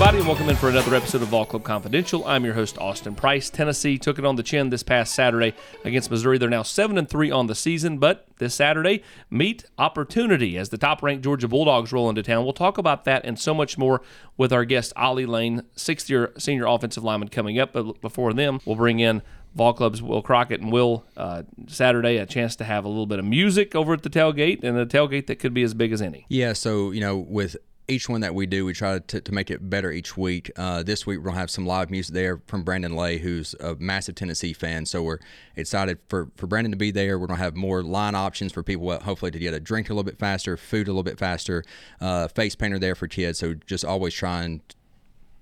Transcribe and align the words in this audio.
everybody, 0.00 0.18
and 0.18 0.28
welcome 0.28 0.48
in 0.48 0.54
for 0.54 0.68
another 0.68 0.94
episode 0.94 1.22
of 1.22 1.26
Vol 1.26 1.44
Club 1.44 1.64
Confidential. 1.64 2.24
I'm 2.24 2.44
your 2.44 2.54
host, 2.54 2.78
Austin 2.78 3.16
Price. 3.16 3.50
Tennessee 3.50 3.98
took 3.98 4.16
it 4.16 4.24
on 4.24 4.36
the 4.36 4.44
chin 4.44 4.70
this 4.70 4.84
past 4.84 5.12
Saturday 5.12 5.54
against 5.82 6.08
Missouri. 6.08 6.38
They're 6.38 6.48
now 6.48 6.62
seven 6.62 6.96
and 6.96 7.10
three 7.10 7.32
on 7.32 7.48
the 7.48 7.56
season, 7.56 7.98
but 7.98 8.24
this 8.38 8.54
Saturday 8.54 9.02
meet 9.28 9.64
opportunity 9.76 10.56
as 10.56 10.68
the 10.68 10.78
top-ranked 10.78 11.24
Georgia 11.24 11.48
Bulldogs 11.48 11.92
roll 11.92 12.08
into 12.08 12.22
town. 12.22 12.44
We'll 12.44 12.52
talk 12.52 12.78
about 12.78 13.06
that 13.06 13.24
and 13.24 13.40
so 13.40 13.52
much 13.52 13.76
more 13.76 14.00
with 14.36 14.52
our 14.52 14.64
guest 14.64 14.92
Ollie 14.94 15.26
Lane, 15.26 15.62
sixth-year 15.74 16.32
senior 16.38 16.66
offensive 16.66 17.02
lineman, 17.02 17.26
coming 17.26 17.58
up. 17.58 17.72
But 17.72 18.00
before 18.00 18.32
them, 18.32 18.60
we'll 18.64 18.76
bring 18.76 19.00
in 19.00 19.20
Vol 19.56 19.72
Club's 19.72 20.00
Will 20.00 20.22
Crockett 20.22 20.60
and 20.60 20.70
Will 20.70 21.06
uh, 21.16 21.42
Saturday 21.66 22.18
a 22.18 22.26
chance 22.26 22.54
to 22.54 22.62
have 22.62 22.84
a 22.84 22.88
little 22.88 23.06
bit 23.06 23.18
of 23.18 23.24
music 23.24 23.74
over 23.74 23.94
at 23.94 24.04
the 24.04 24.10
tailgate 24.10 24.62
and 24.62 24.78
a 24.78 24.86
tailgate 24.86 25.26
that 25.26 25.40
could 25.40 25.52
be 25.52 25.64
as 25.64 25.74
big 25.74 25.90
as 25.90 26.00
any. 26.00 26.24
Yeah, 26.28 26.52
so 26.52 26.92
you 26.92 27.00
know 27.00 27.16
with 27.16 27.56
each 27.88 28.08
one 28.08 28.20
that 28.20 28.34
we 28.34 28.46
do, 28.46 28.66
we 28.66 28.74
try 28.74 28.98
to, 28.98 29.20
to 29.20 29.32
make 29.32 29.50
it 29.50 29.70
better 29.70 29.90
each 29.90 30.16
week. 30.16 30.50
Uh, 30.56 30.82
this 30.82 31.06
week, 31.06 31.18
we're 31.18 31.24
going 31.24 31.34
to 31.34 31.40
have 31.40 31.50
some 31.50 31.66
live 31.66 31.90
music 31.90 32.14
there 32.14 32.40
from 32.46 32.62
Brandon 32.62 32.94
Lay, 32.94 33.18
who's 33.18 33.54
a 33.60 33.74
massive 33.76 34.14
Tennessee 34.14 34.52
fan. 34.52 34.84
So 34.84 35.02
we're 35.02 35.18
excited 35.56 35.98
for, 36.08 36.30
for 36.36 36.46
Brandon 36.46 36.70
to 36.70 36.76
be 36.76 36.90
there. 36.90 37.18
We're 37.18 37.26
going 37.26 37.38
to 37.38 37.44
have 37.44 37.56
more 37.56 37.82
line 37.82 38.14
options 38.14 38.52
for 38.52 38.62
people, 38.62 38.98
hopefully, 39.00 39.30
to 39.30 39.38
get 39.38 39.54
a 39.54 39.60
drink 39.60 39.88
a 39.88 39.94
little 39.94 40.04
bit 40.04 40.18
faster, 40.18 40.56
food 40.58 40.86
a 40.86 40.90
little 40.90 41.02
bit 41.02 41.18
faster, 41.18 41.64
uh, 42.00 42.28
face 42.28 42.54
painter 42.54 42.78
there 42.78 42.94
for 42.94 43.08
kids. 43.08 43.38
So 43.38 43.54
just 43.54 43.84
always 43.84 44.12
trying 44.12 44.60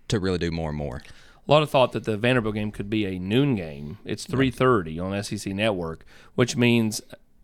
to 0.08 0.20
really 0.20 0.38
do 0.38 0.52
more 0.52 0.68
and 0.68 0.78
more. 0.78 1.02
A 1.48 1.52
lot 1.52 1.62
of 1.62 1.70
thought 1.70 1.92
that 1.92 2.04
the 2.04 2.16
Vanderbilt 2.16 2.54
game 2.54 2.70
could 2.70 2.90
be 2.90 3.06
a 3.06 3.18
noon 3.18 3.54
game. 3.54 3.98
It's 4.04 4.26
3:30 4.26 4.98
on 4.98 5.22
SEC 5.22 5.52
Network, 5.52 6.04
which 6.34 6.56
means 6.56 7.00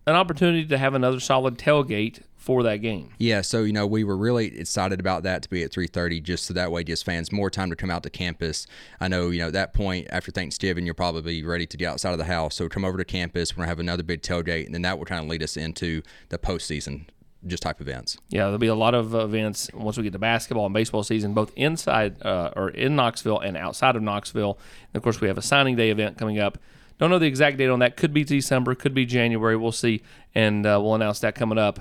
an 0.06 0.14
opportunity 0.14 0.66
to 0.66 0.78
have 0.78 0.94
another 0.94 1.20
solid 1.20 1.58
tailgate 1.58 2.22
for 2.36 2.64
that 2.64 2.78
game. 2.78 3.10
Yeah, 3.18 3.40
so 3.40 3.62
you 3.62 3.72
know 3.72 3.86
we 3.86 4.02
were 4.02 4.16
really 4.16 4.58
excited 4.58 4.98
about 4.98 5.22
that 5.22 5.42
to 5.42 5.50
be 5.50 5.62
at 5.62 5.70
3:30, 5.70 6.20
just 6.20 6.44
so 6.44 6.54
that 6.54 6.72
way 6.72 6.82
gives 6.82 7.02
fans 7.02 7.30
more 7.30 7.50
time 7.50 7.70
to 7.70 7.76
come 7.76 7.90
out 7.90 8.02
to 8.02 8.10
campus. 8.10 8.66
I 9.00 9.08
know 9.08 9.30
you 9.30 9.38
know 9.38 9.46
at 9.46 9.52
that 9.52 9.74
point 9.74 10.08
after 10.10 10.32
Thanksgiving 10.32 10.84
you're 10.84 10.94
probably 10.94 11.42
ready 11.44 11.66
to 11.66 11.76
get 11.76 11.88
outside 11.88 12.12
of 12.12 12.18
the 12.18 12.24
house, 12.24 12.56
so 12.56 12.68
come 12.68 12.84
over 12.84 12.98
to 12.98 13.04
campus. 13.04 13.56
We're 13.56 13.62
gonna 13.62 13.68
have 13.68 13.78
another 13.78 14.02
big 14.02 14.22
tailgate, 14.22 14.66
and 14.66 14.74
then 14.74 14.82
that 14.82 14.98
will 14.98 15.04
kind 15.04 15.22
of 15.22 15.30
lead 15.30 15.42
us 15.42 15.56
into 15.56 16.02
the 16.30 16.38
postseason 16.38 17.06
just 17.46 17.62
type 17.62 17.80
events. 17.80 18.18
Yeah, 18.28 18.44
there'll 18.44 18.58
be 18.58 18.68
a 18.68 18.74
lot 18.74 18.94
of 18.94 19.14
events 19.14 19.68
once 19.74 19.96
we 19.96 20.04
get 20.04 20.12
to 20.12 20.18
basketball 20.18 20.66
and 20.66 20.74
baseball 20.74 21.02
season, 21.02 21.34
both 21.34 21.52
inside 21.56 22.22
uh, 22.22 22.52
or 22.54 22.70
in 22.70 22.94
Knoxville 22.96 23.40
and 23.40 23.56
outside 23.56 23.96
of 23.96 24.02
Knoxville. 24.02 24.58
And 24.92 24.96
of 24.96 25.02
course, 25.02 25.20
we 25.20 25.28
have 25.28 25.38
a 25.38 25.42
signing 25.42 25.76
day 25.76 25.90
event 25.90 26.18
coming 26.18 26.38
up. 26.38 26.58
Don't 27.02 27.10
know 27.10 27.18
the 27.18 27.26
exact 27.26 27.56
date 27.56 27.68
on 27.68 27.80
that. 27.80 27.96
Could 27.96 28.14
be 28.14 28.22
December, 28.22 28.76
could 28.76 28.94
be 28.94 29.04
January. 29.04 29.56
We'll 29.56 29.72
see, 29.72 30.02
and 30.36 30.64
uh, 30.64 30.78
we'll 30.80 30.94
announce 30.94 31.18
that 31.18 31.34
coming 31.34 31.58
up 31.58 31.80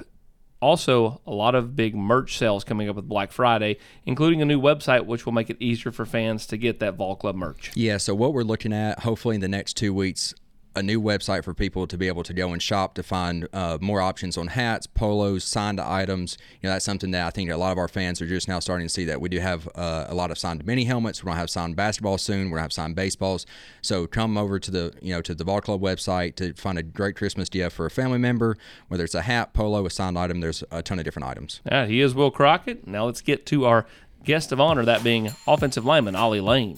also, 0.61 1.21
a 1.25 1.31
lot 1.31 1.55
of 1.55 1.75
big 1.75 1.95
merch 1.95 2.37
sales 2.37 2.63
coming 2.63 2.87
up 2.87 2.95
with 2.95 3.09
Black 3.09 3.31
Friday, 3.31 3.77
including 4.05 4.41
a 4.41 4.45
new 4.45 4.61
website 4.61 5.05
which 5.05 5.25
will 5.25 5.33
make 5.33 5.49
it 5.49 5.57
easier 5.59 5.91
for 5.91 6.05
fans 6.05 6.45
to 6.47 6.57
get 6.57 6.79
that 6.79 6.95
Vol 6.95 7.15
Club 7.15 7.35
merch. 7.35 7.71
Yeah, 7.75 7.97
so 7.97 8.13
what 8.13 8.33
we're 8.33 8.43
looking 8.43 8.71
at, 8.71 8.99
hopefully 8.99 9.35
in 9.35 9.41
the 9.41 9.47
next 9.47 9.73
two 9.73 9.93
weeks, 9.93 10.35
a 10.75 10.81
new 10.81 11.01
website 11.01 11.43
for 11.43 11.53
people 11.53 11.85
to 11.87 11.97
be 11.97 12.07
able 12.07 12.23
to 12.23 12.33
go 12.33 12.53
and 12.53 12.61
shop 12.61 12.93
to 12.93 13.03
find 13.03 13.47
uh, 13.53 13.77
more 13.81 14.01
options 14.01 14.37
on 14.37 14.47
hats, 14.47 14.87
polos, 14.87 15.43
signed 15.43 15.79
items. 15.79 16.37
You 16.61 16.67
know, 16.67 16.73
that's 16.73 16.85
something 16.85 17.11
that 17.11 17.27
I 17.27 17.29
think 17.29 17.49
a 17.49 17.57
lot 17.57 17.71
of 17.71 17.77
our 17.77 17.87
fans 17.87 18.21
are 18.21 18.27
just 18.27 18.47
now 18.47 18.59
starting 18.59 18.87
to 18.87 18.93
see 18.93 19.05
that 19.05 19.19
we 19.19 19.29
do 19.29 19.39
have 19.39 19.67
uh, 19.75 20.05
a 20.07 20.15
lot 20.15 20.31
of 20.31 20.37
signed 20.37 20.65
mini 20.65 20.85
helmets. 20.85 21.23
We're 21.23 21.31
gonna 21.31 21.39
have 21.39 21.49
signed 21.49 21.75
basketball 21.75 22.17
soon. 22.17 22.49
We're 22.49 22.57
gonna 22.57 22.63
have 22.63 22.73
signed 22.73 22.95
baseballs. 22.95 23.45
So 23.81 24.07
come 24.07 24.37
over 24.37 24.59
to 24.59 24.71
the 24.71 24.93
you 25.01 25.13
know 25.13 25.21
to 25.21 25.35
the 25.35 25.43
Vol 25.43 25.61
Club 25.61 25.81
website 25.81 26.35
to 26.35 26.53
find 26.53 26.77
a 26.77 26.83
great 26.83 27.15
Christmas 27.15 27.49
gift 27.49 27.75
for 27.75 27.85
a 27.85 27.91
family 27.91 28.19
member. 28.19 28.57
Whether 28.87 29.03
it's 29.03 29.15
a 29.15 29.23
hat, 29.23 29.53
polo, 29.53 29.85
a 29.85 29.89
signed 29.89 30.17
item, 30.17 30.39
there's 30.39 30.63
a 30.71 30.81
ton 30.81 30.99
of 30.99 31.05
different 31.05 31.27
items. 31.27 31.61
Yeah, 31.65 31.85
he 31.85 32.01
is 32.01 32.15
Will 32.15 32.31
Crockett. 32.31 32.87
Now 32.87 33.05
let's 33.05 33.21
get 33.21 33.45
to 33.47 33.65
our 33.65 33.85
guest 34.23 34.51
of 34.51 34.59
honor, 34.59 34.85
that 34.85 35.03
being 35.03 35.31
offensive 35.47 35.85
lineman 35.85 36.15
Ollie 36.15 36.41
Lane. 36.41 36.77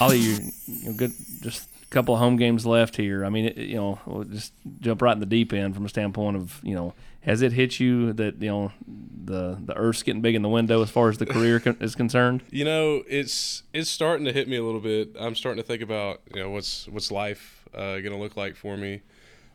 Ollie, 0.00 0.18
you 0.18 0.38
you 0.66 0.92
good. 0.92 1.12
Just 1.40 1.68
a 1.82 1.86
couple 1.86 2.14
of 2.14 2.20
home 2.20 2.36
games 2.36 2.66
left 2.66 2.96
here. 2.96 3.24
I 3.24 3.30
mean, 3.30 3.46
it, 3.46 3.56
you 3.56 3.76
know, 3.76 3.98
we'll 4.04 4.24
just 4.24 4.52
jump 4.80 5.00
right 5.00 5.12
in 5.12 5.20
the 5.20 5.26
deep 5.26 5.52
end 5.52 5.74
from 5.74 5.86
a 5.86 5.88
standpoint 5.88 6.36
of 6.36 6.60
you 6.62 6.74
know, 6.74 6.94
has 7.22 7.40
it 7.42 7.52
hit 7.52 7.80
you 7.80 8.12
that 8.14 8.40
you 8.42 8.48
know 8.48 8.72
the 8.86 9.58
the 9.64 9.74
earth's 9.74 10.02
getting 10.02 10.20
big 10.20 10.34
in 10.34 10.42
the 10.42 10.48
window 10.48 10.82
as 10.82 10.90
far 10.90 11.08
as 11.08 11.18
the 11.18 11.26
career 11.26 11.62
is 11.80 11.94
concerned? 11.94 12.42
You 12.50 12.64
know, 12.64 13.02
it's 13.08 13.62
it's 13.72 13.88
starting 13.88 14.26
to 14.26 14.32
hit 14.32 14.48
me 14.48 14.56
a 14.56 14.62
little 14.62 14.80
bit. 14.80 15.16
I'm 15.18 15.34
starting 15.34 15.62
to 15.62 15.66
think 15.66 15.82
about 15.82 16.20
you 16.34 16.42
know 16.42 16.50
what's 16.50 16.86
what's 16.88 17.10
life 17.10 17.66
uh, 17.74 17.98
going 17.98 18.12
to 18.12 18.18
look 18.18 18.36
like 18.36 18.54
for 18.54 18.76
me. 18.76 19.02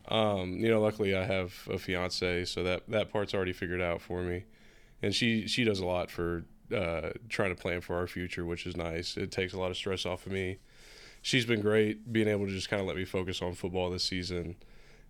Um, 0.08 0.54
you 0.54 0.68
know, 0.68 0.80
luckily 0.80 1.14
I 1.14 1.24
have 1.24 1.68
a 1.70 1.78
fiance, 1.78 2.46
so 2.46 2.64
that 2.64 2.88
that 2.88 3.12
part's 3.12 3.32
already 3.32 3.52
figured 3.52 3.80
out 3.80 4.00
for 4.00 4.22
me, 4.22 4.44
and 5.00 5.14
she 5.14 5.46
she 5.46 5.62
does 5.62 5.78
a 5.78 5.86
lot 5.86 6.10
for 6.10 6.44
uh, 6.72 7.10
trying 7.28 7.54
to 7.54 7.60
plan 7.60 7.80
for 7.80 7.96
our 7.96 8.06
future, 8.06 8.44
which 8.44 8.66
is 8.66 8.76
nice. 8.76 9.16
It 9.16 9.30
takes 9.30 9.52
a 9.52 9.58
lot 9.58 9.70
of 9.70 9.76
stress 9.76 10.06
off 10.06 10.26
of 10.26 10.32
me. 10.32 10.58
She's 11.20 11.46
been 11.46 11.60
great 11.60 12.12
being 12.12 12.28
able 12.28 12.46
to 12.46 12.52
just 12.52 12.68
kind 12.68 12.80
of 12.80 12.86
let 12.86 12.96
me 12.96 13.04
focus 13.04 13.42
on 13.42 13.54
football 13.54 13.90
this 13.90 14.04
season. 14.04 14.56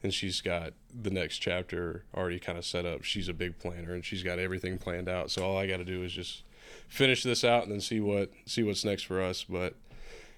And 0.02 0.12
she's 0.12 0.40
got 0.40 0.72
the 0.92 1.10
next 1.10 1.38
chapter 1.38 2.04
already 2.14 2.40
kind 2.40 2.58
of 2.58 2.64
set 2.64 2.84
up. 2.84 3.04
She's 3.04 3.28
a 3.28 3.32
big 3.32 3.58
planner 3.58 3.94
and 3.94 4.04
she's 4.04 4.22
got 4.22 4.38
everything 4.38 4.76
planned 4.76 5.08
out. 5.08 5.30
So 5.30 5.44
all 5.44 5.56
I 5.56 5.66
got 5.66 5.76
to 5.76 5.84
do 5.84 6.02
is 6.02 6.12
just 6.12 6.42
finish 6.88 7.22
this 7.22 7.44
out 7.44 7.62
and 7.62 7.72
then 7.72 7.80
see 7.80 8.00
what 8.00 8.30
see 8.44 8.62
what's 8.62 8.84
next 8.84 9.04
for 9.04 9.22
us. 9.22 9.44
But 9.44 9.74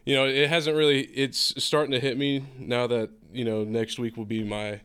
you 0.05 0.15
know, 0.15 0.27
it 0.27 0.49
hasn't 0.51 0.77
really. 0.77 1.03
It's 1.07 1.55
starting 1.63 1.93
to 1.93 2.01
hit 2.01 2.19
me 2.19 2.45
now 2.59 2.87
that 2.89 3.11
you 3.33 3.45
know 3.45 3.65
next 3.65 3.99
week 3.99 4.17
will 4.17 4.27
be 4.27 4.45
my 4.45 4.81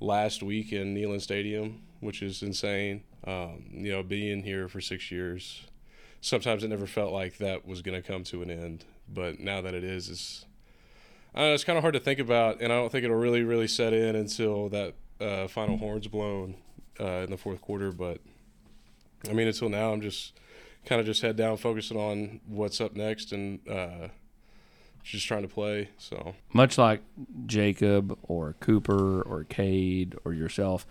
last 0.00 0.42
week 0.42 0.72
in 0.72 0.94
Neyland 0.94 1.22
Stadium, 1.22 1.82
which 2.00 2.20
is 2.20 2.42
insane. 2.42 3.04
Um, 3.24 3.64
you 3.72 3.92
know, 3.92 4.02
being 4.02 4.42
here 4.42 4.68
for 4.68 4.80
six 4.80 5.10
years, 5.10 5.62
sometimes 6.20 6.64
it 6.64 6.68
never 6.68 6.86
felt 6.86 7.12
like 7.12 7.38
that 7.38 7.66
was 7.66 7.82
going 7.82 8.00
to 8.00 8.06
come 8.06 8.24
to 8.24 8.42
an 8.42 8.50
end. 8.50 8.84
But 9.12 9.40
now 9.40 9.60
that 9.60 9.74
it 9.74 9.84
is, 9.84 10.08
it's, 10.08 10.44
know, 11.34 11.52
it's 11.52 11.64
kind 11.64 11.76
of 11.76 11.82
hard 11.82 11.94
to 11.94 12.00
think 12.00 12.18
about, 12.18 12.60
and 12.60 12.72
I 12.72 12.76
don't 12.76 12.90
think 12.90 13.04
it'll 13.04 13.16
really, 13.16 13.42
really 13.42 13.68
set 13.68 13.92
in 13.92 14.16
until 14.16 14.68
that 14.70 14.94
uh, 15.20 15.48
final 15.48 15.76
horn's 15.76 16.06
blown 16.08 16.56
uh, 16.98 17.24
in 17.24 17.30
the 17.30 17.36
fourth 17.36 17.60
quarter. 17.60 17.92
But 17.92 18.20
I 19.28 19.32
mean, 19.32 19.48
until 19.48 19.68
now, 19.68 19.92
I'm 19.92 20.00
just 20.00 20.32
kind 20.86 21.00
of 21.00 21.06
just 21.06 21.22
head 21.22 21.36
down, 21.36 21.56
focusing 21.56 21.96
on 21.98 22.40
what's 22.46 22.80
up 22.80 22.96
next, 22.96 23.32
and 23.32 23.60
uh, 23.68 24.08
just 25.02 25.26
trying 25.26 25.42
to 25.42 25.48
play. 25.48 25.90
So 25.98 26.34
much 26.52 26.78
like 26.78 27.02
Jacob 27.46 28.18
or 28.22 28.54
Cooper 28.60 29.22
or 29.22 29.44
Cade 29.44 30.14
or 30.24 30.32
yourself, 30.32 30.86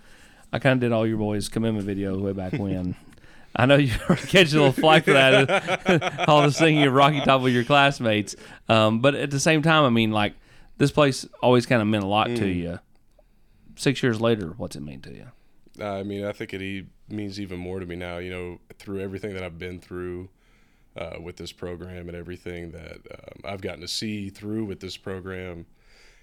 I 0.52 0.58
kind 0.58 0.74
of 0.74 0.80
did 0.80 0.92
all 0.92 1.06
your 1.06 1.18
boys' 1.18 1.48
commitment 1.48 1.86
videos 1.86 2.20
way 2.20 2.32
back 2.32 2.52
when. 2.54 2.96
I 3.54 3.66
know 3.66 3.76
you 3.76 3.94
are 4.08 4.16
catching 4.16 4.58
a 4.58 4.62
little 4.62 4.72
flack 4.72 5.04
for 5.04 5.12
that, 5.12 6.24
all 6.28 6.42
the 6.42 6.52
singing 6.52 6.84
of 6.84 6.92
Rocky 6.92 7.20
Top 7.20 7.40
with 7.42 7.52
your 7.52 7.64
classmates. 7.64 8.36
Um, 8.68 9.00
but 9.00 9.14
at 9.14 9.30
the 9.30 9.40
same 9.40 9.62
time, 9.62 9.84
I 9.84 9.90
mean, 9.90 10.10
like 10.10 10.34
this 10.78 10.90
place 10.90 11.26
always 11.42 11.66
kind 11.66 11.82
of 11.82 11.88
meant 11.88 12.04
a 12.04 12.08
lot 12.08 12.28
mm. 12.28 12.38
to 12.38 12.48
you. 12.48 12.78
Six 13.76 14.02
years 14.02 14.20
later, 14.20 14.54
what's 14.56 14.76
it 14.76 14.82
mean 14.82 15.00
to 15.02 15.12
you? 15.12 15.26
I 15.82 16.02
mean, 16.02 16.24
I 16.24 16.32
think 16.32 16.52
it 16.52 16.86
means 17.08 17.40
even 17.40 17.58
more 17.58 17.80
to 17.80 17.86
me 17.86 17.96
now. 17.96 18.18
You 18.18 18.30
know, 18.30 18.60
through 18.78 19.00
everything 19.00 19.34
that 19.34 19.42
I've 19.42 19.58
been 19.58 19.80
through 19.80 20.28
uh, 20.96 21.16
with 21.20 21.36
this 21.36 21.52
program 21.52 22.08
and 22.08 22.16
everything 22.16 22.72
that 22.72 22.98
um, 23.12 23.40
I've 23.44 23.60
gotten 23.60 23.80
to 23.80 23.88
see 23.88 24.28
through 24.30 24.64
with 24.66 24.80
this 24.80 24.96
program, 24.96 25.66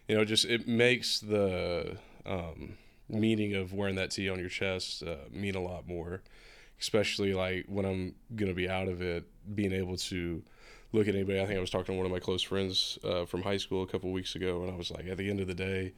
you 0.07 0.15
know, 0.15 0.23
just 0.23 0.45
it 0.45 0.67
makes 0.67 1.19
the 1.19 1.97
um, 2.25 2.77
meaning 3.09 3.55
of 3.55 3.73
wearing 3.73 3.95
that 3.95 4.11
T 4.11 4.29
on 4.29 4.39
your 4.39 4.49
chest 4.49 5.03
uh, 5.03 5.15
mean 5.31 5.55
a 5.55 5.61
lot 5.61 5.87
more, 5.87 6.21
especially 6.79 7.33
like 7.33 7.65
when 7.67 7.85
I'm 7.85 8.15
gonna 8.35 8.53
be 8.53 8.69
out 8.69 8.87
of 8.87 9.01
it, 9.01 9.25
being 9.55 9.73
able 9.73 9.97
to 9.97 10.43
look 10.93 11.07
at 11.07 11.15
anybody. 11.15 11.41
I 11.41 11.45
think 11.45 11.57
I 11.57 11.61
was 11.61 11.69
talking 11.69 11.93
to 11.93 11.97
one 11.97 12.05
of 12.05 12.11
my 12.11 12.19
close 12.19 12.41
friends 12.41 12.97
uh, 13.03 13.25
from 13.25 13.41
high 13.41 13.57
school 13.57 13.83
a 13.83 13.87
couple 13.87 14.11
weeks 14.11 14.35
ago, 14.35 14.63
and 14.63 14.71
I 14.71 14.75
was 14.75 14.91
like, 14.91 15.07
at 15.07 15.17
the 15.17 15.29
end 15.29 15.39
of 15.39 15.47
the 15.47 15.53
day, 15.53 15.93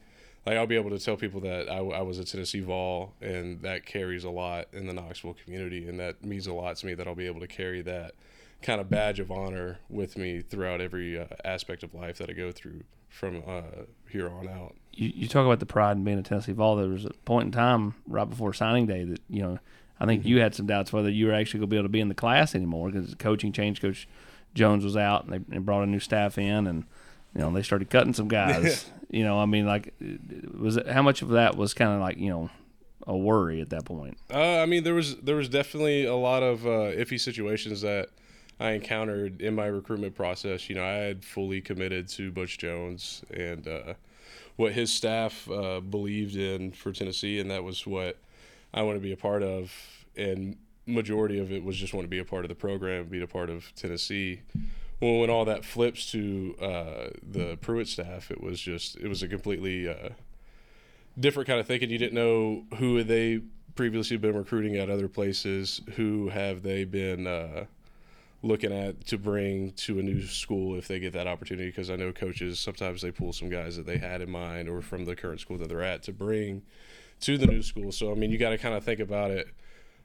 like 0.46 0.56
I'll 0.56 0.66
be 0.66 0.76
able 0.76 0.90
to 0.90 0.98
tell 0.98 1.16
people 1.16 1.40
that 1.42 1.70
I, 1.70 1.78
I 1.78 2.02
was 2.02 2.18
a 2.18 2.24
Tennessee 2.24 2.60
Vol, 2.60 3.14
and 3.20 3.60
that 3.62 3.86
carries 3.86 4.24
a 4.24 4.30
lot 4.30 4.68
in 4.72 4.86
the 4.86 4.92
Knoxville 4.92 5.36
community, 5.44 5.88
and 5.88 5.98
that 6.00 6.24
means 6.24 6.46
a 6.46 6.54
lot 6.54 6.76
to 6.76 6.86
me 6.86 6.94
that 6.94 7.06
I'll 7.06 7.14
be 7.14 7.26
able 7.26 7.40
to 7.40 7.46
carry 7.46 7.82
that 7.82 8.14
kind 8.62 8.80
of 8.80 8.90
badge 8.90 9.20
of 9.20 9.30
honor 9.30 9.78
with 9.88 10.16
me 10.16 10.42
throughout 10.42 10.80
every 10.80 11.18
uh, 11.18 11.26
aspect 11.44 11.82
of 11.82 11.94
life 11.94 12.18
that 12.18 12.28
I 12.28 12.34
go 12.34 12.52
through 12.52 12.82
from 13.08 13.42
uh, 13.46 13.84
here 14.10 14.28
on 14.28 14.48
out. 14.48 14.74
You, 14.92 15.12
you 15.14 15.28
talk 15.28 15.46
about 15.46 15.60
the 15.60 15.66
pride 15.66 15.96
in 15.96 16.04
being 16.04 16.18
a 16.18 16.22
Tennessee 16.22 16.52
Vol. 16.52 16.76
There 16.76 16.88
was 16.88 17.04
a 17.04 17.12
point 17.24 17.46
in 17.46 17.52
time 17.52 17.94
right 18.06 18.28
before 18.28 18.52
signing 18.52 18.86
day 18.86 19.04
that 19.04 19.20
you 19.28 19.42
know 19.42 19.58
I 20.00 20.06
think 20.06 20.22
mm-hmm. 20.22 20.28
you 20.28 20.40
had 20.40 20.54
some 20.54 20.66
doubts 20.66 20.92
whether 20.92 21.10
you 21.10 21.26
were 21.26 21.34
actually 21.34 21.60
going 21.60 21.68
to 21.68 21.74
be 21.74 21.76
able 21.76 21.84
to 21.84 21.92
be 21.92 22.00
in 22.00 22.08
the 22.08 22.14
class 22.14 22.54
anymore 22.54 22.90
because 22.90 23.14
coaching 23.16 23.52
changed. 23.52 23.82
Coach 23.82 24.08
Jones 24.54 24.84
was 24.84 24.96
out, 24.96 25.24
and 25.24 25.32
they, 25.32 25.38
they 25.38 25.58
brought 25.58 25.82
a 25.82 25.86
new 25.86 26.00
staff 26.00 26.38
in, 26.38 26.66
and 26.66 26.84
you 27.34 27.40
know 27.40 27.52
they 27.52 27.62
started 27.62 27.90
cutting 27.90 28.14
some 28.14 28.28
guys. 28.28 28.86
you 29.10 29.24
know, 29.24 29.38
I 29.38 29.46
mean, 29.46 29.66
like, 29.66 29.94
was 30.58 30.76
it, 30.76 30.88
how 30.88 31.02
much 31.02 31.22
of 31.22 31.28
that 31.30 31.56
was 31.56 31.74
kind 31.74 31.92
of 31.92 32.00
like 32.00 32.16
you 32.16 32.30
know 32.30 32.50
a 33.06 33.16
worry 33.16 33.60
at 33.60 33.70
that 33.70 33.84
point? 33.84 34.18
Uh, 34.32 34.58
I 34.58 34.66
mean, 34.66 34.84
there 34.84 34.94
was 34.94 35.16
there 35.16 35.36
was 35.36 35.48
definitely 35.48 36.04
a 36.04 36.16
lot 36.16 36.42
of 36.42 36.66
uh, 36.66 36.92
iffy 36.92 37.20
situations 37.20 37.82
that 37.82 38.08
I 38.60 38.72
encountered 38.72 39.40
in 39.40 39.54
my 39.54 39.66
recruitment 39.66 40.14
process. 40.14 40.68
You 40.68 40.76
know, 40.76 40.84
I 40.84 40.92
had 40.92 41.24
fully 41.24 41.62
committed 41.62 42.08
to 42.08 42.30
Butch 42.30 42.58
Jones 42.58 43.22
and 43.32 43.66
uh, 43.66 43.94
what 44.56 44.72
his 44.74 44.92
staff 44.92 45.50
uh, 45.50 45.80
believed 45.80 46.36
in 46.36 46.72
for 46.72 46.92
Tennessee, 46.92 47.40
and 47.40 47.50
that 47.50 47.64
was 47.64 47.86
what 47.86 48.18
I 48.74 48.82
want 48.82 48.96
to 48.96 49.00
be 49.00 49.12
a 49.12 49.16
part 49.16 49.42
of. 49.42 49.72
And 50.14 50.58
majority 50.86 51.38
of 51.38 51.50
it 51.50 51.64
was 51.64 51.78
just 51.78 51.94
want 51.94 52.04
to 52.04 52.08
be 52.08 52.18
a 52.18 52.24
part 52.24 52.44
of 52.44 52.50
the 52.50 52.54
program, 52.54 53.06
be 53.06 53.22
a 53.22 53.26
part 53.26 53.48
of 53.48 53.74
Tennessee. 53.74 54.42
Well, 55.00 55.20
when 55.20 55.30
all 55.30 55.46
that 55.46 55.64
flips 55.64 56.10
to 56.12 56.54
uh, 56.60 57.08
the 57.22 57.56
Pruitt 57.62 57.88
staff, 57.88 58.30
it 58.30 58.42
was 58.42 58.60
just 58.60 58.96
it 58.96 59.08
was 59.08 59.22
a 59.22 59.28
completely 59.28 59.88
uh, 59.88 60.10
different 61.18 61.46
kind 61.46 61.58
of 61.58 61.66
thinking. 61.66 61.88
You 61.88 61.96
didn't 61.96 62.14
know 62.14 62.64
who 62.76 63.02
they 63.02 63.40
previously 63.74 64.18
been 64.18 64.36
recruiting 64.36 64.76
at 64.76 64.90
other 64.90 65.08
places, 65.08 65.80
who 65.96 66.28
have 66.28 66.62
they 66.62 66.84
been 66.84 67.26
uh, 67.26 67.64
looking 68.42 68.72
at 68.72 69.06
to 69.06 69.18
bring 69.18 69.72
to 69.72 69.98
a 69.98 70.02
new 70.02 70.22
school 70.26 70.74
if 70.76 70.88
they 70.88 70.98
get 70.98 71.12
that 71.12 71.26
opportunity 71.26 71.68
because 71.68 71.90
I 71.90 71.96
know 71.96 72.10
coaches 72.10 72.58
sometimes 72.58 73.02
they 73.02 73.10
pull 73.10 73.32
some 73.34 73.50
guys 73.50 73.76
that 73.76 73.84
they 73.86 73.98
had 73.98 74.22
in 74.22 74.30
mind 74.30 74.68
or 74.68 74.80
from 74.80 75.04
the 75.04 75.14
current 75.14 75.40
school 75.40 75.58
that 75.58 75.68
they're 75.68 75.82
at 75.82 76.02
to 76.04 76.12
bring 76.12 76.62
to 77.20 77.36
the 77.36 77.46
new 77.46 77.62
school. 77.62 77.92
So 77.92 78.10
I 78.10 78.14
mean, 78.14 78.30
you 78.30 78.38
got 78.38 78.50
to 78.50 78.58
kind 78.58 78.74
of 78.74 78.82
think 78.84 79.00
about 79.00 79.30
it. 79.30 79.48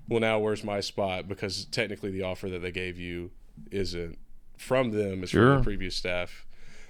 Well, 0.08 0.20
now 0.20 0.38
where's 0.40 0.64
my 0.64 0.82
spot? 0.82 1.28
Because 1.28 1.66
technically, 1.66 2.12
the 2.12 2.24
offer 2.24 2.50
that 2.50 2.60
they 2.60 2.72
gave 2.72 3.00
you 3.00 3.32
isn't 3.72 4.20
from 4.58 4.92
them; 4.92 5.24
it's 5.24 5.32
Sure. 5.32 5.54
from 5.54 5.58
the 5.60 5.64
previous 5.64 5.96
staff. 5.96 6.46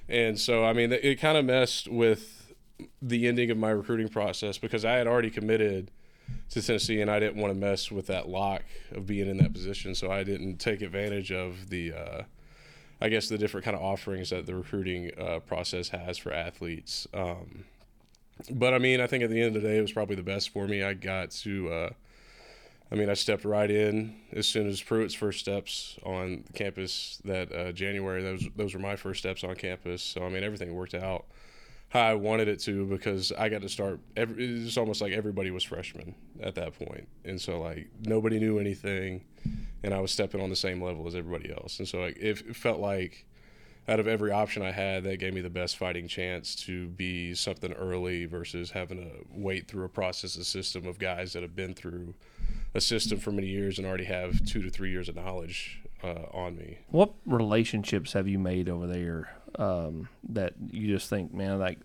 And 0.10 0.40
so, 0.40 0.66
I 0.66 0.74
mean, 0.74 0.92
it, 0.92 1.04
it 1.06 1.16
kind 1.20 1.38
of 1.38 1.46
messed 1.46 1.88
with 1.88 2.54
the 3.02 3.28
ending 3.28 3.50
of 3.52 3.58
my 3.58 3.70
recruiting 3.70 4.10
process 4.10 4.58
because 4.58 4.84
I 4.84 4.94
had 4.94 5.08
already 5.08 5.30
committed 5.30 5.92
to 6.50 6.62
Tennessee, 6.62 7.02
and 7.02 7.10
I 7.10 7.20
didn't 7.20 7.42
want 7.42 7.54
to 7.54 7.60
mess 7.60 7.92
with 7.92 8.08
that 8.08 8.30
lock 8.30 8.64
of 8.92 9.06
being 9.06 9.28
in 9.28 9.38
that 9.38 9.54
position. 9.54 9.96
So 9.96 10.12
I 10.12 10.24
didn't 10.24 10.58
take 10.58 10.82
advantage 10.82 11.32
of 11.32 11.70
the, 11.70 11.94
uh, 11.94 12.22
I 13.02 13.10
guess, 13.10 13.28
the 13.28 13.38
different 13.38 13.66
kind 13.66 13.76
of 13.76 13.84
offerings 13.84 14.30
that 14.30 14.46
the 14.46 14.56
recruiting 14.56 15.12
uh, 15.20 15.40
process 15.40 15.90
has 15.90 16.18
for 16.18 16.32
athletes. 16.32 17.08
Um, 17.14 17.66
but 18.50 18.74
I 18.74 18.80
mean, 18.80 19.02
I 19.02 19.08
think 19.08 19.24
at 19.24 19.30
the 19.30 19.42
end 19.42 19.56
of 19.56 19.62
the 19.62 19.68
day, 19.68 19.78
it 19.78 19.82
was 19.82 19.92
probably 19.92 20.16
the 20.16 20.24
best 20.24 20.50
for 20.50 20.68
me. 20.68 20.84
I 20.84 20.94
got 20.94 21.32
to, 21.32 21.72
uh, 21.72 21.90
I 22.92 22.96
mean, 22.96 23.10
I 23.10 23.14
stepped 23.14 23.46
right 23.46 23.72
in 23.72 24.16
as 24.32 24.46
soon 24.46 24.68
as 24.68 24.82
Pruitt's 24.82 25.14
first 25.14 25.40
steps 25.40 25.98
on 26.04 26.44
campus 26.54 27.22
that 27.26 27.52
uh, 27.54 27.72
January. 27.72 28.22
Those 28.22 28.48
those 28.56 28.74
were 28.74 28.80
my 28.80 28.96
first 28.96 29.20
steps 29.20 29.44
on 29.44 29.56
campus. 29.56 30.02
So 30.04 30.24
I 30.24 30.30
mean, 30.30 30.44
everything 30.44 30.74
worked 30.74 30.94
out 30.94 31.26
how 31.96 32.02
I 32.02 32.14
wanted 32.14 32.50
it 32.50 32.60
to 32.62 32.86
because 32.86 33.32
I 33.32 33.48
got 33.48 33.62
to 33.62 33.70
start. 33.70 34.02
Every, 34.18 34.44
it's 34.44 34.76
almost 34.76 35.02
like 35.02 35.14
everybody 35.14 35.50
was 35.50 35.64
freshmen 35.64 36.14
at 36.42 36.56
that 36.56 36.78
point, 36.78 37.08
and 37.24 37.40
so 37.40 37.62
like 37.62 37.88
nobody 38.02 38.38
knew 38.38 38.60
anything, 38.60 39.24
and 39.82 39.94
I 39.94 40.02
was 40.02 40.12
stepping 40.12 40.42
on 40.42 40.50
the 40.50 40.58
same 40.58 40.84
level 40.84 41.08
as 41.08 41.16
everybody 41.16 41.52
else, 41.52 41.80
and 41.80 41.88
so 41.88 42.00
like 42.02 42.18
it, 42.18 42.42
it 42.50 42.56
felt 42.56 42.80
like 42.80 43.26
out 43.88 44.00
of 44.00 44.08
every 44.08 44.32
option 44.32 44.62
I 44.62 44.72
had, 44.72 45.04
that 45.04 45.20
gave 45.20 45.34
me 45.34 45.42
the 45.42 45.50
best 45.50 45.78
fighting 45.78 46.08
chance 46.08 46.56
to 46.66 46.88
be 46.88 47.34
something 47.34 47.72
early 47.72 48.26
versus 48.26 48.72
having 48.72 48.98
to 48.98 49.26
wait 49.32 49.68
through 49.68 49.86
a 49.86 49.90
process, 49.90 50.36
a 50.36 50.44
system 50.44 50.88
of 50.88 51.00
guys 51.00 51.34
that 51.34 51.44
have 51.44 51.56
been 51.56 51.76
through 51.76 52.16
a 52.74 52.82
system 52.82 53.20
for 53.20 53.32
many 53.32 53.48
years 53.48 53.78
and 53.78 53.88
already 53.88 54.06
have 54.06 54.44
two 54.46 54.62
to 54.64 54.70
three 54.70 54.90
years 54.90 55.08
of 55.08 55.16
knowledge 55.16 55.82
uh, 56.06 56.38
on 56.38 56.58
me. 56.58 56.78
What 56.90 57.14
relationships 57.26 58.14
have 58.14 58.28
you 58.28 58.40
made 58.40 58.70
over 58.70 58.88
there 58.88 59.36
um, 59.58 60.10
that 60.30 60.54
you 60.70 60.88
just 60.88 61.10
think, 61.10 61.34
man, 61.34 61.60
like 61.60 61.80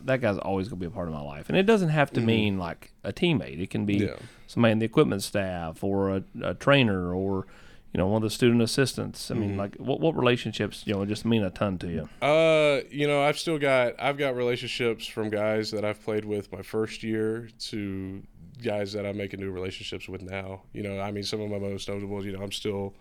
that 0.00 0.20
guy's 0.20 0.38
always 0.38 0.68
going 0.68 0.78
to 0.80 0.80
be 0.80 0.86
a 0.86 0.90
part 0.90 1.08
of 1.08 1.14
my 1.14 1.20
life? 1.22 1.48
And 1.48 1.58
it 1.58 1.64
doesn't 1.64 1.90
have 1.90 2.12
to 2.12 2.20
mean 2.20 2.58
like 2.58 2.92
a 3.04 3.12
teammate. 3.12 3.60
It 3.60 3.70
can 3.70 3.84
be 3.86 3.96
Yeah. 4.06 4.16
somebody 4.46 4.72
in 4.72 4.78
the 4.78 4.86
equipment 4.86 5.22
staff 5.22 5.82
or 5.82 6.10
a, 6.16 6.24
a 6.42 6.54
trainer 6.54 7.12
or 7.14 7.46
you 7.92 7.98
know 7.98 8.06
one 8.08 8.16
of 8.22 8.22
the 8.22 8.30
student 8.34 8.60
assistants. 8.62 9.30
I 9.30 9.34
mean, 9.34 9.56
like 9.56 9.74
what 9.76 10.00
what 10.00 10.14
relationships 10.16 10.82
you 10.86 10.92
know 10.94 11.04
just 11.06 11.24
mean 11.24 11.42
a 11.42 11.50
ton 11.50 11.78
to 11.78 11.88
you? 11.88 12.08
Uh, 12.26 12.80
you 12.90 13.06
know, 13.06 13.22
I've 13.22 13.38
still 13.38 13.58
got 13.58 13.94
I've 13.98 14.18
got 14.18 14.36
relationships 14.36 15.06
from 15.06 15.30
guys 15.30 15.70
that 15.70 15.84
I've 15.84 16.02
played 16.04 16.24
with 16.24 16.52
my 16.52 16.62
first 16.62 17.02
year 17.02 17.48
to 17.70 18.22
guys 18.62 18.92
that 18.92 19.04
I'm 19.06 19.16
making 19.16 19.40
new 19.40 19.50
relationships 19.50 20.08
with 20.08 20.22
now. 20.22 20.62
You 20.74 20.82
know, 20.82 21.00
I 21.00 21.10
mean, 21.10 21.22
some 21.24 21.40
of 21.40 21.50
my 21.50 21.58
most 21.58 21.88
notable, 21.88 22.24
you 22.24 22.32
know, 22.32 22.42
I'm 22.42 22.52
still 22.52 22.94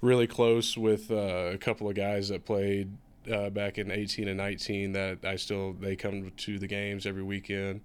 really 0.00 0.26
close 0.26 0.76
with 0.76 1.10
uh, 1.10 1.50
a 1.52 1.58
couple 1.58 1.88
of 1.88 1.94
guys 1.94 2.28
that 2.28 2.44
played 2.44 2.90
uh, 3.30 3.50
back 3.50 3.78
in 3.78 3.90
18 3.90 4.28
and 4.28 4.38
19 4.38 4.92
that 4.92 5.24
I 5.24 5.36
still 5.36 5.74
they 5.74 5.96
come 5.96 6.32
to 6.36 6.58
the 6.58 6.66
games 6.66 7.06
every 7.06 7.22
weekend 7.22 7.82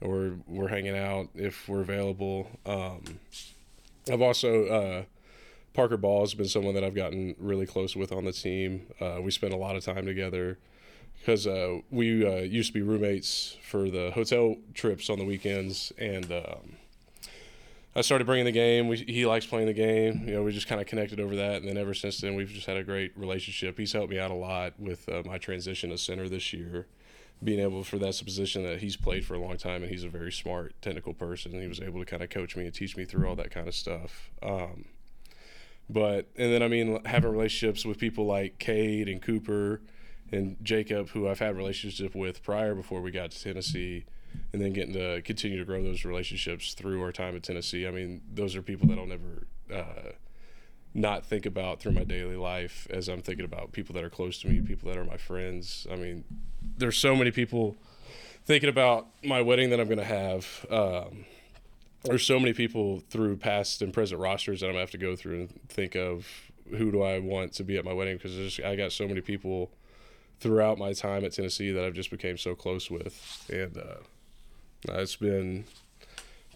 or 0.00 0.34
we're 0.46 0.68
hanging 0.68 0.96
out 0.96 1.28
if 1.34 1.68
we're 1.68 1.80
available. 1.80 2.50
Um, 2.66 3.02
I've 4.10 4.22
also 4.22 4.66
uh, 4.66 5.02
Parker 5.72 5.96
Ball 5.96 6.20
has 6.20 6.34
been 6.34 6.48
someone 6.48 6.74
that 6.74 6.84
I've 6.84 6.94
gotten 6.94 7.34
really 7.38 7.66
close 7.66 7.96
with 7.96 8.12
on 8.12 8.24
the 8.24 8.32
team. 8.32 8.86
Uh, 9.00 9.18
we 9.22 9.30
spend 9.30 9.52
a 9.52 9.56
lot 9.56 9.76
of 9.76 9.84
time 9.84 10.06
together 10.06 10.58
because 11.18 11.46
uh, 11.46 11.78
we 11.90 12.26
uh, 12.26 12.42
used 12.42 12.68
to 12.68 12.74
be 12.74 12.82
roommates 12.82 13.56
for 13.62 13.90
the 13.90 14.10
hotel 14.14 14.56
trips 14.74 15.10
on 15.10 15.18
the 15.18 15.24
weekends, 15.24 15.92
and 15.98 16.30
um, 16.30 16.76
I 17.96 18.02
started 18.02 18.26
bringing 18.26 18.44
the 18.44 18.52
game. 18.52 18.88
We, 18.88 18.98
he 18.98 19.24
likes 19.24 19.46
playing 19.46 19.68
the 19.68 19.72
game. 19.72 20.24
You 20.28 20.34
know, 20.34 20.42
we 20.42 20.52
just 20.52 20.68
kind 20.68 20.82
of 20.82 20.86
connected 20.86 21.18
over 21.18 21.34
that, 21.36 21.56
and 21.56 21.68
then 21.68 21.78
ever 21.78 21.94
since 21.94 22.20
then, 22.20 22.34
we've 22.34 22.50
just 22.50 22.66
had 22.66 22.76
a 22.76 22.84
great 22.84 23.16
relationship. 23.16 23.78
He's 23.78 23.94
helped 23.94 24.10
me 24.10 24.18
out 24.18 24.30
a 24.30 24.34
lot 24.34 24.78
with 24.78 25.08
uh, 25.08 25.22
my 25.24 25.38
transition 25.38 25.88
to 25.88 25.96
center 25.96 26.28
this 26.28 26.52
year. 26.52 26.86
Being 27.42 27.58
able 27.60 27.84
for 27.84 27.98
that's 27.98 28.20
a 28.20 28.24
position 28.24 28.64
that 28.64 28.80
he's 28.80 28.96
played 28.96 29.24
for 29.24 29.32
a 29.32 29.38
long 29.38 29.56
time, 29.56 29.82
and 29.82 29.90
he's 29.90 30.04
a 30.04 30.10
very 30.10 30.30
smart, 30.30 30.74
technical 30.82 31.14
person. 31.14 31.58
He 31.58 31.66
was 31.66 31.80
able 31.80 32.00
to 32.00 32.06
kind 32.06 32.22
of 32.22 32.28
coach 32.28 32.54
me 32.54 32.66
and 32.66 32.74
teach 32.74 32.98
me 32.98 33.06
through 33.06 33.26
all 33.26 33.36
that 33.36 33.50
kind 33.50 33.66
of 33.66 33.74
stuff. 33.74 34.30
Um, 34.42 34.84
but 35.88 36.28
and 36.36 36.52
then 36.52 36.62
I 36.62 36.68
mean 36.68 37.02
having 37.06 37.30
relationships 37.30 37.86
with 37.86 37.98
people 37.98 38.26
like 38.26 38.58
Cade 38.58 39.08
and 39.08 39.22
Cooper 39.22 39.80
and 40.30 40.56
Jacob, 40.62 41.10
who 41.10 41.28
I've 41.28 41.38
had 41.38 41.56
relationship 41.56 42.14
with 42.14 42.42
prior 42.42 42.74
before 42.74 43.00
we 43.00 43.10
got 43.10 43.30
to 43.30 43.42
Tennessee, 43.42 44.04
and 44.52 44.62
then 44.62 44.72
getting 44.72 44.94
to 44.94 45.22
continue 45.22 45.58
to 45.58 45.64
grow 45.64 45.82
those 45.82 46.04
relationships 46.04 46.74
through 46.74 47.02
our 47.02 47.12
time 47.12 47.36
at 47.36 47.42
Tennessee. 47.42 47.86
I 47.86 47.90
mean, 47.90 48.22
those 48.32 48.56
are 48.56 48.62
people 48.62 48.88
that 48.88 48.98
I'll 48.98 49.06
never 49.06 49.46
uh, 49.72 50.12
not 50.94 51.24
think 51.24 51.46
about 51.46 51.80
through 51.80 51.92
my 51.92 52.04
daily 52.04 52.36
life 52.36 52.86
as 52.90 53.08
I'm 53.08 53.22
thinking 53.22 53.44
about 53.44 53.72
people 53.72 53.94
that 53.94 54.04
are 54.04 54.10
close 54.10 54.38
to 54.40 54.48
me, 54.48 54.60
people 54.60 54.88
that 54.90 54.98
are 54.98 55.04
my 55.04 55.16
friends. 55.16 55.86
I 55.90 55.96
mean, 55.96 56.24
there's 56.76 56.96
so 56.96 57.14
many 57.14 57.30
people 57.30 57.76
thinking 58.44 58.68
about 58.68 59.06
my 59.24 59.42
wedding 59.42 59.70
that 59.70 59.80
I'm 59.80 59.88
going 59.88 59.98
to 59.98 60.04
have. 60.04 60.66
Um, 60.70 61.26
there's 62.06 62.24
so 62.24 62.38
many 62.38 62.52
people 62.52 63.02
through 63.10 63.36
past 63.36 63.82
and 63.82 63.92
present 63.92 64.20
rosters 64.20 64.60
that 64.60 64.66
I'm 64.66 64.72
gonna 64.72 64.80
have 64.80 64.90
to 64.92 64.98
go 64.98 65.16
through 65.16 65.40
and 65.40 65.68
think 65.68 65.96
of 65.96 66.26
who 66.70 66.90
do 66.90 67.02
I 67.02 67.18
want 67.18 67.52
to 67.54 67.64
be 67.64 67.76
at 67.76 67.84
my 67.84 67.92
wedding 67.92 68.16
because 68.16 68.60
I 68.60 68.76
got 68.76 68.92
so 68.92 69.06
many 69.06 69.20
people 69.20 69.70
throughout 70.40 70.78
my 70.78 70.92
time 70.92 71.24
at 71.24 71.32
Tennessee 71.32 71.70
that 71.72 71.84
I've 71.84 71.94
just 71.94 72.10
became 72.10 72.36
so 72.36 72.54
close 72.54 72.90
with, 72.90 73.44
and 73.52 73.76
uh, 73.76 73.96
it's 74.88 75.16
been 75.16 75.64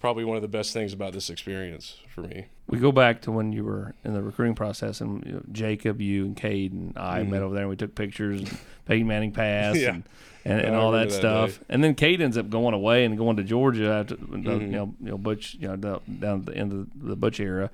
probably 0.01 0.25
one 0.25 0.37
of 0.37 0.43
the 0.43 0.49
best 0.49 0.73
things 0.73 0.93
about 0.93 1.13
this 1.13 1.29
experience 1.31 1.99
for 2.09 2.23
me. 2.23 2.47
We 2.69 2.79
go 2.79 2.93
back 2.93 3.21
to 3.23 3.33
when 3.33 3.53
you 3.53 3.65
were 3.65 3.95
in 4.05 4.15
the 4.15 4.23
recruiting 4.23 4.55
process, 4.55 5.01
and 5.01 5.25
you 5.27 5.33
know, 5.33 5.43
Jacob, 5.53 6.01
you, 6.01 6.25
and 6.25 6.37
Cade, 6.37 6.73
and 6.73 6.97
I 6.97 7.23
met 7.25 7.43
over 7.43 7.53
there, 7.55 7.65
and 7.65 7.71
we 7.71 7.77
took 7.77 7.95
pictures. 7.95 8.41
And 8.41 8.59
Peyton 8.87 9.07
Manning 9.07 9.33
pass, 9.33 9.77
Mm-hmm. 9.77 9.81
Yeah. 10.45 10.53
and, 10.53 10.59
and, 10.59 10.61
and 10.69 10.75
all 10.77 10.93
that 10.93 11.11
that 11.11 11.15
stuff. 11.15 11.59
day. 11.59 11.65
And 11.69 11.85
then 11.85 11.95
Cade 11.95 12.21
ends 12.23 12.39
up 12.39 12.49
going 12.49 12.73
away 12.73 13.05
and 13.05 13.19
going 13.19 13.37
to 13.37 13.43
Georgia 13.43 13.91
after 13.93 14.17
Mm-hmm. 14.17 14.49
you 14.63 14.69
know 14.69 14.95
you 15.01 15.11
know 15.11 15.19
Butch 15.19 15.57
you 15.61 15.69
know 15.69 15.77
down, 15.77 16.01
down 16.21 16.39
at 16.41 16.47
the 16.47 16.57
end 16.57 16.73
of 16.73 17.09
the 17.09 17.17
Butch 17.17 17.41
era, 17.41 17.71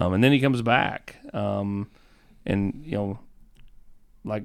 um, 0.00 0.14
and 0.14 0.22
then 0.24 0.32
he 0.32 0.40
comes 0.40 0.62
back, 0.62 1.16
um, 1.34 1.88
and 2.46 2.82
you 2.86 2.92
know 2.96 3.18
like 4.24 4.44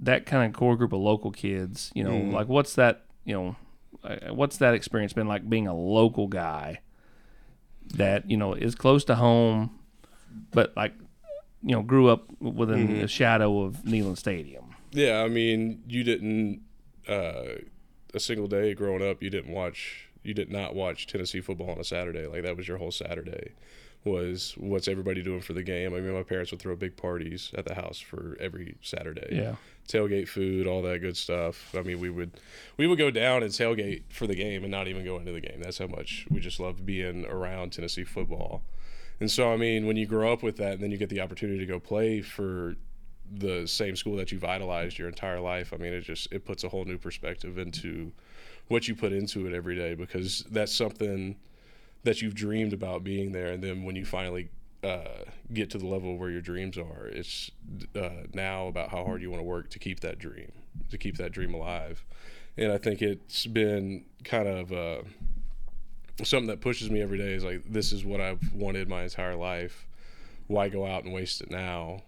that 0.00 0.26
kind 0.26 0.44
of 0.52 0.58
core 0.58 0.76
group 0.76 0.92
of 0.92 1.00
local 1.00 1.30
kids. 1.30 1.90
You 1.94 2.02
know, 2.04 2.10
Mhm. 2.12 2.32
like 2.32 2.48
what's 2.48 2.74
that 2.74 3.02
you 3.24 3.34
know 3.34 3.48
uh, 3.50 3.54
what's 4.30 4.56
that 4.58 4.74
experience 4.74 5.12
been 5.12 5.28
like 5.28 5.48
being 5.48 5.66
a 5.66 5.74
local 5.74 6.26
guy 6.28 6.80
that 7.94 8.30
you 8.30 8.36
know 8.36 8.54
is 8.54 8.74
close 8.74 9.04
to 9.04 9.14
home, 9.14 9.78
but 10.52 10.72
like 10.76 10.94
you 11.62 11.74
know 11.74 11.82
grew 11.82 12.08
up 12.08 12.24
within 12.40 12.88
Mm-hmm. 12.88 13.00
the 13.02 13.08
shadow 13.08 13.62
of 13.62 13.76
Neyland 13.84 14.18
Stadium. 14.18 14.74
Yeah, 14.92 15.22
I 15.22 15.28
mean, 15.28 15.82
you 15.86 16.04
didn't 16.04 16.62
uh, 17.08 17.58
a 18.14 18.20
single 18.20 18.46
day 18.46 18.74
growing 18.74 19.08
up. 19.08 19.22
You 19.22 19.30
didn't 19.30 19.52
watch. 19.52 20.08
You 20.22 20.34
did 20.34 20.50
not 20.52 20.74
watch 20.74 21.06
Tennessee 21.06 21.40
football 21.40 21.70
on 21.70 21.78
a 21.78 21.84
Saturday. 21.84 22.26
Like 22.26 22.42
that 22.42 22.56
was 22.56 22.68
your 22.68 22.78
whole 22.78 22.92
Saturday. 22.92 23.52
Was 24.04 24.54
what's 24.56 24.88
everybody 24.88 25.22
doing 25.22 25.40
for 25.40 25.52
the 25.52 25.62
game? 25.62 25.94
I 25.94 26.00
mean, 26.00 26.12
my 26.12 26.22
parents 26.24 26.50
would 26.50 26.60
throw 26.60 26.74
big 26.76 26.96
parties 26.96 27.52
at 27.56 27.66
the 27.66 27.74
house 27.74 28.00
for 28.00 28.36
every 28.40 28.76
Saturday. 28.82 29.28
Yeah. 29.30 29.54
Tailgate 29.88 30.28
food, 30.28 30.66
all 30.66 30.82
that 30.82 31.00
good 31.00 31.16
stuff. 31.16 31.74
I 31.76 31.82
mean, 31.82 32.00
we 32.00 32.10
would 32.10 32.32
we 32.76 32.86
would 32.86 32.98
go 32.98 33.10
down 33.10 33.42
and 33.42 33.52
tailgate 33.52 34.04
for 34.10 34.26
the 34.26 34.34
game 34.34 34.62
and 34.62 34.70
not 34.70 34.88
even 34.88 35.04
go 35.04 35.16
into 35.16 35.32
the 35.32 35.40
game. 35.40 35.60
That's 35.60 35.78
how 35.78 35.86
much 35.86 36.26
we 36.30 36.40
just 36.40 36.60
loved 36.60 36.84
being 36.86 37.26
around 37.26 37.72
Tennessee 37.72 38.04
football. 38.04 38.62
And 39.20 39.30
so, 39.30 39.52
I 39.52 39.56
mean, 39.56 39.86
when 39.86 39.96
you 39.96 40.06
grow 40.06 40.32
up 40.32 40.42
with 40.42 40.56
that, 40.56 40.72
and 40.72 40.82
then 40.82 40.90
you 40.90 40.98
get 40.98 41.08
the 41.08 41.20
opportunity 41.20 41.58
to 41.58 41.66
go 41.66 41.78
play 41.78 42.22
for 42.22 42.74
the 43.30 43.66
same 43.66 43.96
school 43.96 44.16
that 44.16 44.32
you've 44.32 44.44
idolized 44.44 44.98
your 44.98 45.08
entire 45.08 45.40
life, 45.40 45.72
I 45.72 45.76
mean, 45.76 45.92
it 45.92 46.02
just 46.02 46.32
it 46.32 46.44
puts 46.44 46.64
a 46.64 46.68
whole 46.68 46.84
new 46.84 46.98
perspective 46.98 47.58
into 47.58 48.12
what 48.68 48.88
you 48.88 48.94
put 48.94 49.12
into 49.12 49.46
it 49.46 49.52
every 49.52 49.76
day 49.76 49.94
because 49.94 50.44
that's 50.50 50.74
something 50.74 51.36
that 52.04 52.20
you've 52.20 52.34
dreamed 52.34 52.72
about 52.72 53.04
being 53.04 53.32
there, 53.32 53.52
and 53.52 53.62
then 53.62 53.84
when 53.84 53.94
you 53.96 54.04
finally 54.04 54.48
uh, 54.82 55.24
get 55.52 55.70
to 55.70 55.78
the 55.78 55.86
level 55.86 56.16
where 56.16 56.30
your 56.30 56.40
dreams 56.40 56.76
are. 56.76 57.06
It's 57.06 57.50
uh, 57.94 58.24
now 58.34 58.66
about 58.66 58.90
how 58.90 59.04
hard 59.04 59.22
you 59.22 59.30
want 59.30 59.40
to 59.40 59.44
work 59.44 59.70
to 59.70 59.78
keep 59.78 60.00
that 60.00 60.18
dream, 60.18 60.52
to 60.90 60.98
keep 60.98 61.16
that 61.18 61.32
dream 61.32 61.54
alive. 61.54 62.04
And 62.56 62.72
I 62.72 62.78
think 62.78 63.00
it's 63.00 63.46
been 63.46 64.04
kind 64.24 64.48
of 64.48 64.72
uh, 64.72 65.02
something 66.22 66.48
that 66.48 66.60
pushes 66.60 66.90
me 66.90 67.00
every 67.00 67.18
day. 67.18 67.32
Is 67.32 67.44
like 67.44 67.64
this 67.64 67.92
is 67.92 68.04
what 68.04 68.20
I've 68.20 68.52
wanted 68.52 68.88
my 68.88 69.04
entire 69.04 69.36
life. 69.36 69.86
Why 70.48 70.68
go 70.68 70.86
out 70.86 71.04
and 71.04 71.12
waste 71.12 71.40
it 71.40 71.50
now? 71.50 72.02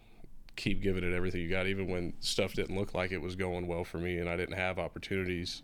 Keep 0.57 0.83
giving 0.83 1.03
it 1.03 1.15
everything 1.15 1.41
you 1.41 1.49
got, 1.51 1.67
even 1.67 1.89
when 1.89 2.13
stuff 2.21 2.55
didn't 2.55 2.77
look 2.77 2.95
like 2.95 3.11
it 3.11 3.21
was 3.21 3.35
going 3.35 3.67
well 3.67 3.85
for 3.85 3.99
me, 3.99 4.19
and 4.19 4.29
I 4.29 4.37
didn't 4.37 4.57
have 4.57 4.79
opportunities 4.79 5.63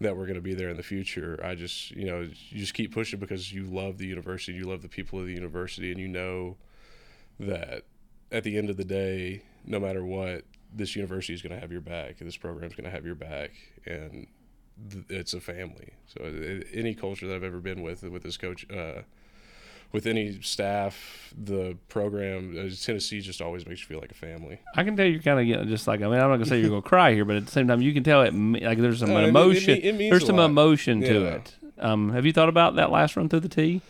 that 0.00 0.16
we're 0.16 0.26
going 0.26 0.36
to 0.36 0.42
be 0.42 0.54
there 0.54 0.68
in 0.68 0.76
the 0.76 0.82
future. 0.82 1.40
I 1.42 1.54
just, 1.54 1.90
you 1.92 2.06
know, 2.06 2.20
you 2.20 2.58
just 2.58 2.74
keep 2.74 2.92
pushing 2.92 3.18
because 3.18 3.52
you 3.52 3.64
love 3.64 3.98
the 3.98 4.06
university, 4.06 4.52
you 4.52 4.64
love 4.64 4.82
the 4.82 4.88
people 4.88 5.18
of 5.18 5.26
the 5.26 5.32
university, 5.32 5.90
and 5.90 6.00
you 6.00 6.08
know 6.08 6.56
that 7.40 7.84
at 8.30 8.44
the 8.44 8.58
end 8.58 8.70
of 8.70 8.76
the 8.76 8.84
day, 8.84 9.42
no 9.64 9.80
matter 9.80 10.04
what, 10.04 10.44
this 10.72 10.96
university 10.96 11.32
is 11.32 11.42
going 11.42 11.54
to 11.54 11.60
have 11.60 11.72
your 11.72 11.80
back, 11.80 12.18
this 12.18 12.36
program 12.36 12.68
is 12.68 12.74
going 12.74 12.84
to 12.84 12.90
have 12.90 13.06
your 13.06 13.14
back, 13.14 13.52
and 13.86 14.26
th- 14.90 15.04
it's 15.08 15.32
a 15.32 15.40
family. 15.40 15.94
So 16.06 16.24
any 16.72 16.94
culture 16.94 17.26
that 17.28 17.34
I've 17.34 17.44
ever 17.44 17.60
been 17.60 17.82
with 17.82 18.02
with 18.02 18.22
this 18.22 18.36
coach. 18.36 18.66
Uh, 18.70 19.02
with 19.92 20.06
any 20.06 20.40
staff, 20.42 21.32
the 21.36 21.76
program, 21.88 22.50
uh, 22.58 22.70
Tennessee 22.82 23.20
just 23.20 23.40
always 23.40 23.66
makes 23.66 23.80
you 23.80 23.86
feel 23.86 24.00
like 24.00 24.10
a 24.10 24.14
family. 24.14 24.58
I 24.74 24.84
can 24.84 24.96
tell 24.96 25.06
you're 25.06 25.20
kind 25.22 25.40
of 25.40 25.46
getting 25.46 25.68
just 25.68 25.86
like 25.86 26.00
I 26.00 26.04
mean 26.04 26.14
I'm 26.14 26.28
not 26.30 26.36
gonna 26.36 26.46
say 26.46 26.60
you're 26.60 26.70
gonna 26.70 26.82
cry 26.96 27.12
here, 27.14 27.24
but 27.24 27.36
at 27.36 27.46
the 27.46 27.52
same 27.52 27.68
time 27.68 27.80
you 27.82 27.92
can 27.94 28.02
tell 28.02 28.22
it 28.22 28.34
like 28.34 28.78
there's 28.78 28.98
some 29.00 29.10
No, 29.10 29.18
it 29.18 29.24
it 29.24 29.28
emotion. 29.28 29.80
it 29.82 29.94
means 29.96 30.10
there's 30.10 30.26
some 30.26 30.36
lot. 30.36 30.46
emotion 30.46 31.00
to 31.02 31.14
Yeah. 31.22 31.30
it. 31.36 31.54
Um, 31.78 32.10
have 32.12 32.24
you 32.26 32.32
thought 32.32 32.48
about 32.48 32.76
that 32.76 32.90
last 32.90 33.16
run 33.16 33.28
through 33.28 33.40
the 33.40 33.48
tee? 33.48 33.82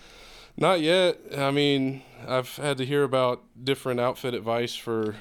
Not 0.56 0.80
yet. 0.80 1.18
I 1.36 1.50
mean, 1.50 2.02
I've 2.26 2.56
had 2.56 2.78
to 2.78 2.86
hear 2.86 3.02
about 3.04 3.42
different 3.62 4.00
outfit 4.00 4.34
advice 4.34 4.74
for 4.74 5.14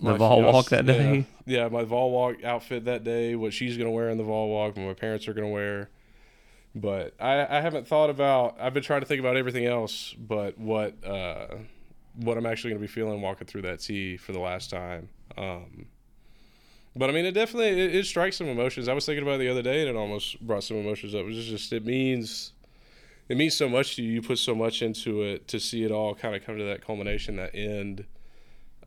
The 0.00 0.12
my 0.12 0.16
Vol 0.16 0.36
fiance- 0.42 0.52
walk 0.52 0.68
that 0.70 0.84
yeah. 0.86 0.92
day? 0.92 1.26
Yeah, 1.44 1.68
my 1.68 1.82
Vol 1.84 2.10
walk 2.10 2.42
outfit 2.44 2.84
that 2.86 3.04
day, 3.04 3.34
what 3.34 3.52
she's 3.52 3.76
gonna 3.76 3.90
wear 3.90 4.08
in 4.10 4.16
the 4.18 4.24
Vol 4.24 4.48
walk, 4.48 4.76
what 4.76 4.86
my 4.86 4.94
parents 4.94 5.26
are 5.28 5.34
gonna 5.34 5.48
wear. 5.48 5.90
But 6.74 7.14
I, 7.18 7.58
I 7.58 7.60
haven't 7.60 7.88
thought 7.88 8.10
about. 8.10 8.56
I've 8.60 8.74
been 8.74 8.82
trying 8.82 9.00
to 9.00 9.06
think 9.06 9.20
about 9.20 9.36
everything 9.36 9.66
else, 9.66 10.14
but 10.18 10.56
what 10.58 10.94
uh, 11.04 11.48
what 12.14 12.36
I'm 12.38 12.46
actually 12.46 12.70
gonna 12.70 12.80
be 12.80 12.86
feeling 12.86 13.20
walking 13.20 13.46
through 13.46 13.62
that 13.62 13.80
tee 13.80 14.16
for 14.16 14.32
the 14.32 14.38
last 14.38 14.70
time. 14.70 15.08
Um, 15.36 15.86
but 16.94 17.10
I 17.10 17.12
mean, 17.12 17.24
it 17.24 17.32
definitely 17.32 17.68
it, 17.68 17.96
it 17.96 18.06
strikes 18.06 18.36
some 18.36 18.46
emotions. 18.46 18.88
I 18.88 18.92
was 18.92 19.04
thinking 19.04 19.22
about 19.22 19.36
it 19.36 19.38
the 19.38 19.48
other 19.48 19.62
day, 19.62 19.80
and 19.80 19.90
it 19.90 19.96
almost 19.96 20.40
brought 20.46 20.62
some 20.62 20.76
emotions 20.76 21.14
up. 21.14 21.22
It 21.22 21.26
was 21.26 21.44
just 21.44 21.72
it 21.72 21.84
means 21.84 22.52
it 23.28 23.36
means 23.36 23.56
so 23.56 23.68
much 23.68 23.96
to 23.96 24.02
you. 24.02 24.12
You 24.12 24.22
put 24.22 24.38
so 24.38 24.54
much 24.54 24.82
into 24.82 25.22
it 25.22 25.48
to 25.48 25.58
see 25.58 25.82
it 25.82 25.90
all 25.90 26.14
kind 26.14 26.36
of 26.36 26.44
come 26.44 26.56
to 26.56 26.64
that 26.64 26.84
culmination, 26.84 27.36
that 27.36 27.54
end. 27.54 28.04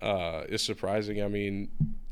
Uh, 0.02 0.44
is 0.50 0.62
surprising. 0.62 1.24
I 1.24 1.30
mean, 1.30 1.70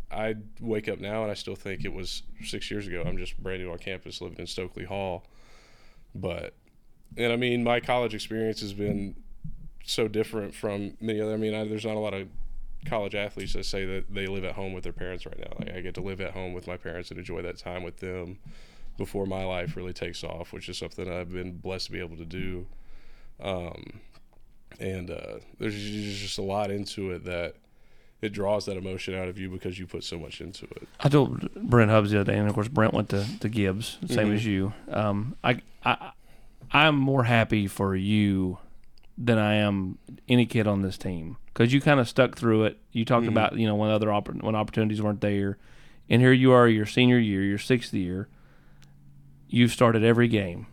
I 0.09 0.35
wake 0.61 0.87
up 0.87 0.99
now 0.99 1.23
and 1.23 1.31
I 1.31 1.33
still 1.33 1.55
think 1.55 1.83
it 1.83 1.91
was 1.91 2.23
six 2.41 2.71
years 2.71 2.87
ago. 2.87 3.03
I'm 3.05 3.17
just 3.17 3.37
brand 3.41 3.61
new 3.61 3.69
on 3.69 3.79
campus, 3.79 4.21
living 4.21 4.39
in 4.39 4.47
Stokely 4.47 4.85
Hall. 4.85 5.25
But, 6.13 6.53
and 7.17 7.31
I 7.31 7.35
mean, 7.35 7.63
my 7.63 7.79
college 7.79 8.13
experience 8.13 8.61
has 8.61 8.73
been 8.73 9.15
so 9.83 10.07
different 10.07 10.53
from 10.53 10.97
many 10.99 11.21
other. 11.21 11.33
I 11.33 11.37
mean, 11.37 11.53
I, 11.53 11.65
there's 11.65 11.85
not 11.85 11.95
a 11.95 11.99
lot 11.99 12.13
of 12.13 12.27
college 12.85 13.15
athletes 13.15 13.53
that 13.53 13.65
say 13.65 13.85
that 13.85 14.13
they 14.13 14.27
live 14.27 14.43
at 14.43 14.53
home 14.53 14.73
with 14.73 14.83
their 14.83 14.93
parents 14.93 15.25
right 15.25 15.39
now. 15.39 15.53
Like 15.59 15.75
I 15.75 15.81
get 15.81 15.95
to 15.95 16.01
live 16.01 16.21
at 16.21 16.31
home 16.31 16.53
with 16.53 16.67
my 16.67 16.77
parents 16.77 17.11
and 17.11 17.19
enjoy 17.19 17.41
that 17.43 17.57
time 17.57 17.83
with 17.83 17.97
them 17.97 18.39
before 18.97 19.25
my 19.25 19.43
life 19.43 19.75
really 19.75 19.93
takes 19.93 20.23
off, 20.23 20.51
which 20.53 20.69
is 20.69 20.77
something 20.77 21.11
I've 21.11 21.31
been 21.31 21.57
blessed 21.57 21.87
to 21.87 21.91
be 21.91 21.99
able 21.99 22.17
to 22.17 22.25
do. 22.25 22.65
Um, 23.41 23.99
and 24.79 25.11
uh, 25.11 25.39
there's 25.59 25.75
just 25.75 26.37
a 26.37 26.43
lot 26.43 26.71
into 26.71 27.11
it 27.11 27.23
that 27.25 27.55
it 28.21 28.29
draws 28.33 28.65
that 28.65 28.77
emotion 28.77 29.15
out 29.15 29.27
of 29.27 29.37
you 29.39 29.49
because 29.49 29.79
you 29.79 29.87
put 29.87 30.03
so 30.03 30.19
much 30.19 30.41
into 30.41 30.65
it. 30.65 30.87
I 30.99 31.09
told 31.09 31.51
Brent 31.55 31.89
Hubbs 31.91 32.11
the 32.11 32.21
other 32.21 32.31
day, 32.31 32.37
and 32.37 32.47
of 32.47 32.53
course 32.53 32.67
Brent 32.67 32.93
went 32.93 33.09
to, 33.09 33.25
to 33.39 33.49
Gibbs, 33.49 33.97
same 34.07 34.29
Mhm. 34.29 34.35
as 34.35 34.45
you. 34.45 34.73
Um, 34.89 35.35
I 35.43 35.61
I 35.83 36.11
I'm 36.71 36.95
more 36.95 37.23
happy 37.25 37.67
for 37.67 37.95
you 37.95 38.59
than 39.17 39.37
I 39.37 39.55
am 39.55 39.97
any 40.29 40.45
kid 40.45 40.67
on 40.67 40.81
this 40.83 40.97
team 40.97 41.37
because 41.47 41.73
you 41.73 41.81
kind 41.81 41.99
of 41.99 42.07
stuck 42.07 42.35
through 42.35 42.65
it. 42.65 42.77
You 42.91 43.05
talked 43.05 43.25
Mhm. 43.25 43.29
about 43.29 43.57
you 43.57 43.65
know 43.67 43.75
when 43.75 43.89
other 43.89 44.07
oppor- 44.07 44.41
when 44.43 44.55
opportunities 44.55 45.01
weren't 45.01 45.21
there, 45.21 45.57
and 46.09 46.21
here 46.21 46.31
you 46.33 46.51
are, 46.51 46.67
your 46.67 46.85
senior 46.85 47.17
year, 47.19 47.43
your 47.43 47.57
sixth 47.57 47.93
year. 47.93 48.27
You've 49.49 49.71
started 49.71 50.03
every 50.03 50.27
game, 50.29 50.67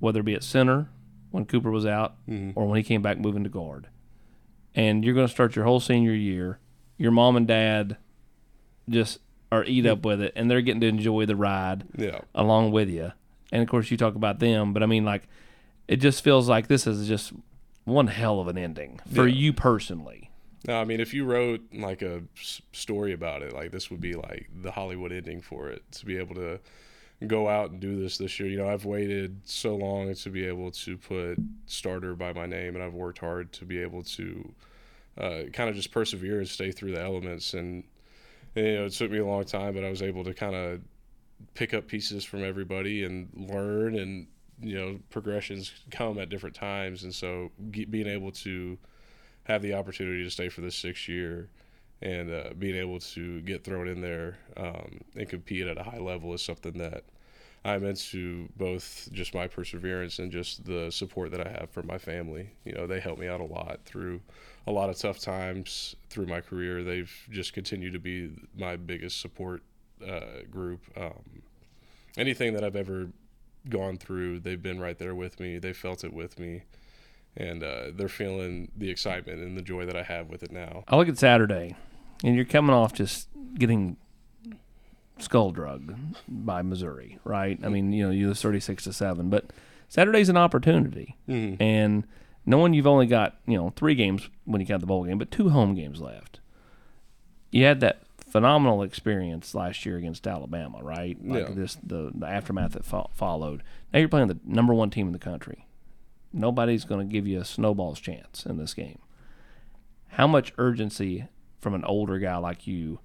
whether 0.00 0.20
it 0.20 0.24
be 0.24 0.34
at 0.34 0.42
center 0.44 0.88
when 1.30 1.44
Cooper 1.46 1.70
was 1.70 1.86
out 1.86 2.16
Mhm. 2.28 2.52
or 2.56 2.66
when 2.66 2.76
he 2.76 2.82
came 2.82 3.00
back 3.02 3.18
moving 3.18 3.42
to 3.44 3.48
guard, 3.50 3.86
and 4.74 5.04
you're 5.04 5.14
going 5.14 5.26
to 5.26 5.32
start 5.32 5.56
your 5.56 5.64
whole 5.64 5.80
senior 5.80 6.12
year. 6.12 6.58
Your 6.98 7.12
mom 7.12 7.36
and 7.36 7.46
dad 7.46 7.96
just 8.88 9.20
are 9.50 9.64
eat 9.64 9.86
up 9.86 10.00
mm. 10.00 10.04
with 10.06 10.20
it, 10.20 10.32
and 10.36 10.50
they're 10.50 10.60
getting 10.60 10.80
to 10.82 10.86
enjoy 10.88 11.24
the 11.24 11.36
ride 11.36 11.84
Yeah. 11.96 12.20
along 12.34 12.72
with 12.72 12.90
you. 12.90 13.12
And 13.50 13.62
of 13.62 13.68
course, 13.68 13.90
you 13.90 13.96
talk 13.96 14.14
about 14.14 14.40
them, 14.40 14.72
but 14.74 14.82
I 14.82 14.86
mean, 14.86 15.04
like, 15.04 15.26
it 15.86 15.96
just 15.96 16.22
feels 16.22 16.48
like 16.48 16.66
this 16.66 16.86
is 16.86 17.08
just 17.08 17.32
one 17.84 18.08
hell 18.08 18.40
of 18.40 18.48
an 18.48 18.58
ending 18.58 19.00
for 19.14 19.26
Yeah. 19.26 19.34
you 19.34 19.52
personally. 19.54 20.30
No, 20.66 20.78
I 20.80 20.84
mean, 20.84 21.00
if 21.00 21.14
you 21.14 21.24
wrote 21.24 21.62
like 21.72 22.02
a 22.02 22.22
s- 22.36 22.60
story 22.72 23.12
about 23.12 23.42
it, 23.42 23.54
like 23.54 23.70
this 23.70 23.90
would 23.90 24.00
be 24.00 24.14
like 24.14 24.50
the 24.60 24.72
Hollywood 24.72 25.12
ending 25.12 25.40
for 25.40 25.70
it 25.70 25.82
to 25.92 26.04
be 26.04 26.18
able 26.18 26.34
to 26.34 26.58
go 27.26 27.48
out 27.48 27.70
and 27.70 27.80
do 27.80 27.98
this 27.98 28.18
this 28.18 28.38
year. 28.38 28.48
You 28.48 28.58
know, 28.58 28.68
I've 28.68 28.84
waited 28.84 29.40
so 29.44 29.74
long 29.76 30.12
to 30.14 30.30
be 30.30 30.44
able 30.44 30.70
to 30.72 30.98
put 30.98 31.38
starter 31.66 32.14
by 32.14 32.32
my 32.34 32.44
name, 32.46 32.74
and 32.74 32.84
I've 32.84 32.92
worked 32.92 33.18
hard 33.18 33.52
to 33.52 33.64
be 33.64 33.78
able 33.78 34.02
to 34.02 34.52
uh, 35.18 35.42
kind 35.52 35.68
of 35.68 35.76
just 35.76 35.90
persevere 35.90 36.38
and 36.38 36.48
stay 36.48 36.70
through 36.70 36.92
the 36.92 37.02
elements. 37.02 37.54
And, 37.54 37.84
and, 38.54 38.66
you 38.66 38.74
know, 38.76 38.84
it 38.86 38.92
took 38.92 39.10
me 39.10 39.18
a 39.18 39.26
long 39.26 39.44
time, 39.44 39.74
but 39.74 39.84
I 39.84 39.90
was 39.90 40.02
able 40.02 40.24
to 40.24 40.34
kind 40.34 40.54
of 40.54 40.80
pick 41.54 41.74
up 41.74 41.86
pieces 41.86 42.24
from 42.24 42.44
everybody 42.44 43.04
and 43.04 43.28
learn 43.34 43.96
and 43.98 44.26
you 44.60 44.74
know 44.74 44.98
progressions 45.10 45.72
come 45.90 46.18
at 46.18 46.28
different 46.28 46.54
times 46.54 47.04
and 47.04 47.14
so 47.14 47.50
being 47.70 48.08
able 48.08 48.32
to 48.32 48.76
have 49.44 49.62
the 49.62 49.72
opportunity 49.72 50.24
to 50.24 50.30
stay 50.30 50.48
for 50.48 50.62
this 50.62 50.74
sixth 50.74 51.08
year 51.08 51.48
and 52.02 52.30
uh, 52.30 52.50
being 52.58 52.76
able 52.76 52.98
to 52.98 53.40
get 53.42 53.64
thrown 53.64 53.88
in 53.88 54.00
there 54.00 54.38
um, 54.56 55.00
and 55.16 55.28
compete 55.28 55.66
at 55.66 55.78
a 55.78 55.82
high 55.82 55.98
level 55.98 56.34
is 56.34 56.42
something 56.42 56.72
that 56.72 57.04
I'm 57.64 57.84
into 57.84 58.48
both 58.56 59.08
just 59.12 59.34
my 59.34 59.46
perseverance 59.46 60.18
and 60.18 60.30
just 60.30 60.64
the 60.64 60.90
support 60.90 61.32
that 61.32 61.46
I 61.46 61.50
have 61.50 61.70
from 61.70 61.86
my 61.86 61.98
family. 61.98 62.50
You 62.64 62.72
know, 62.72 62.86
they 62.86 63.00
help 63.00 63.18
me 63.18 63.26
out 63.26 63.40
a 63.40 63.44
lot 63.44 63.80
through 63.84 64.20
a 64.68 64.70
lot 64.72 64.90
of 64.90 64.98
tough 64.98 65.18
times 65.18 65.96
through 66.10 66.26
my 66.26 66.40
career. 66.40 66.84
They've 66.84 67.10
just 67.30 67.54
continued 67.54 67.94
to 67.94 67.98
be 67.98 68.30
my 68.56 68.76
biggest 68.76 69.20
support 69.20 69.62
uh, 70.06 70.42
group. 70.50 70.82
Um, 70.96 71.42
anything 72.18 72.52
that 72.52 72.62
I've 72.62 72.76
ever 72.76 73.08
gone 73.68 73.96
through, 73.96 74.40
they've 74.40 74.62
been 74.62 74.78
right 74.78 74.98
there 74.98 75.14
with 75.14 75.40
me. 75.40 75.58
They 75.58 75.72
felt 75.72 76.04
it 76.04 76.12
with 76.12 76.38
me. 76.38 76.64
And 77.36 77.62
uh, 77.62 77.92
they're 77.94 78.08
feeling 78.08 78.70
the 78.76 78.90
excitement 78.90 79.40
and 79.40 79.56
the 79.56 79.62
joy 79.62 79.86
that 79.86 79.96
I 79.96 80.02
have 80.02 80.28
with 80.28 80.42
it 80.42 80.52
now. 80.52 80.84
I 80.86 80.96
look 80.96 81.08
at 81.08 81.18
Saturday, 81.18 81.76
and 82.22 82.34
you're 82.34 82.44
coming 82.44 82.74
off 82.74 82.92
just 82.92 83.28
getting 83.54 83.96
skull 85.18 85.50
drug 85.50 85.96
by 86.26 86.62
Missouri, 86.62 87.18
right? 87.24 87.58
I 87.62 87.68
mean, 87.68 87.92
you 87.92 88.04
know, 88.04 88.10
you 88.10 88.28
lose 88.28 88.42
36 88.42 88.84
to 88.84 88.92
7, 88.92 89.30
but 89.30 89.46
Saturday's 89.88 90.28
an 90.28 90.36
opportunity. 90.36 91.16
Mm-hmm. 91.28 91.62
And 91.62 92.04
knowing 92.46 92.74
you've 92.74 92.86
only 92.86 93.06
got, 93.06 93.36
you 93.46 93.56
know, 93.56 93.70
three 93.76 93.94
games 93.94 94.28
when 94.44 94.60
you 94.60 94.66
count 94.66 94.80
the 94.80 94.86
bowl 94.86 95.04
game, 95.04 95.18
but 95.18 95.30
two 95.30 95.50
home 95.50 95.74
games 95.74 96.00
left. 96.00 96.40
You 97.50 97.64
had 97.64 97.80
that 97.80 98.02
phenomenal 98.16 98.82
experience 98.82 99.54
last 99.54 99.86
year 99.86 99.96
against 99.96 100.26
Alabama, 100.26 100.82
right? 100.82 101.16
Like 101.24 101.48
Yeah. 101.48 101.54
this 101.54 101.76
the, 101.82 102.10
the 102.14 102.26
aftermath 102.26 102.72
that 102.72 102.84
fo- 102.84 103.10
followed. 103.14 103.62
Now 103.92 104.00
you're 104.00 104.08
playing 104.08 104.28
the 104.28 104.38
number 104.44 104.74
one 104.74 104.90
team 104.90 105.06
in 105.06 105.12
the 105.12 105.18
country. 105.18 105.66
Nobody's 106.32 106.84
going 106.84 107.06
to 107.06 107.10
give 107.12 107.26
you 107.26 107.40
a 107.40 107.44
snowball's 107.44 108.00
chance 108.00 108.44
in 108.44 108.58
this 108.58 108.74
game. 108.74 108.98
How 110.08 110.26
much 110.26 110.52
urgency 110.58 111.26
from 111.60 111.74
an 111.74 111.84
older 111.84 112.18
guy 112.18 112.36
like 112.36 112.66
you? 112.66 112.98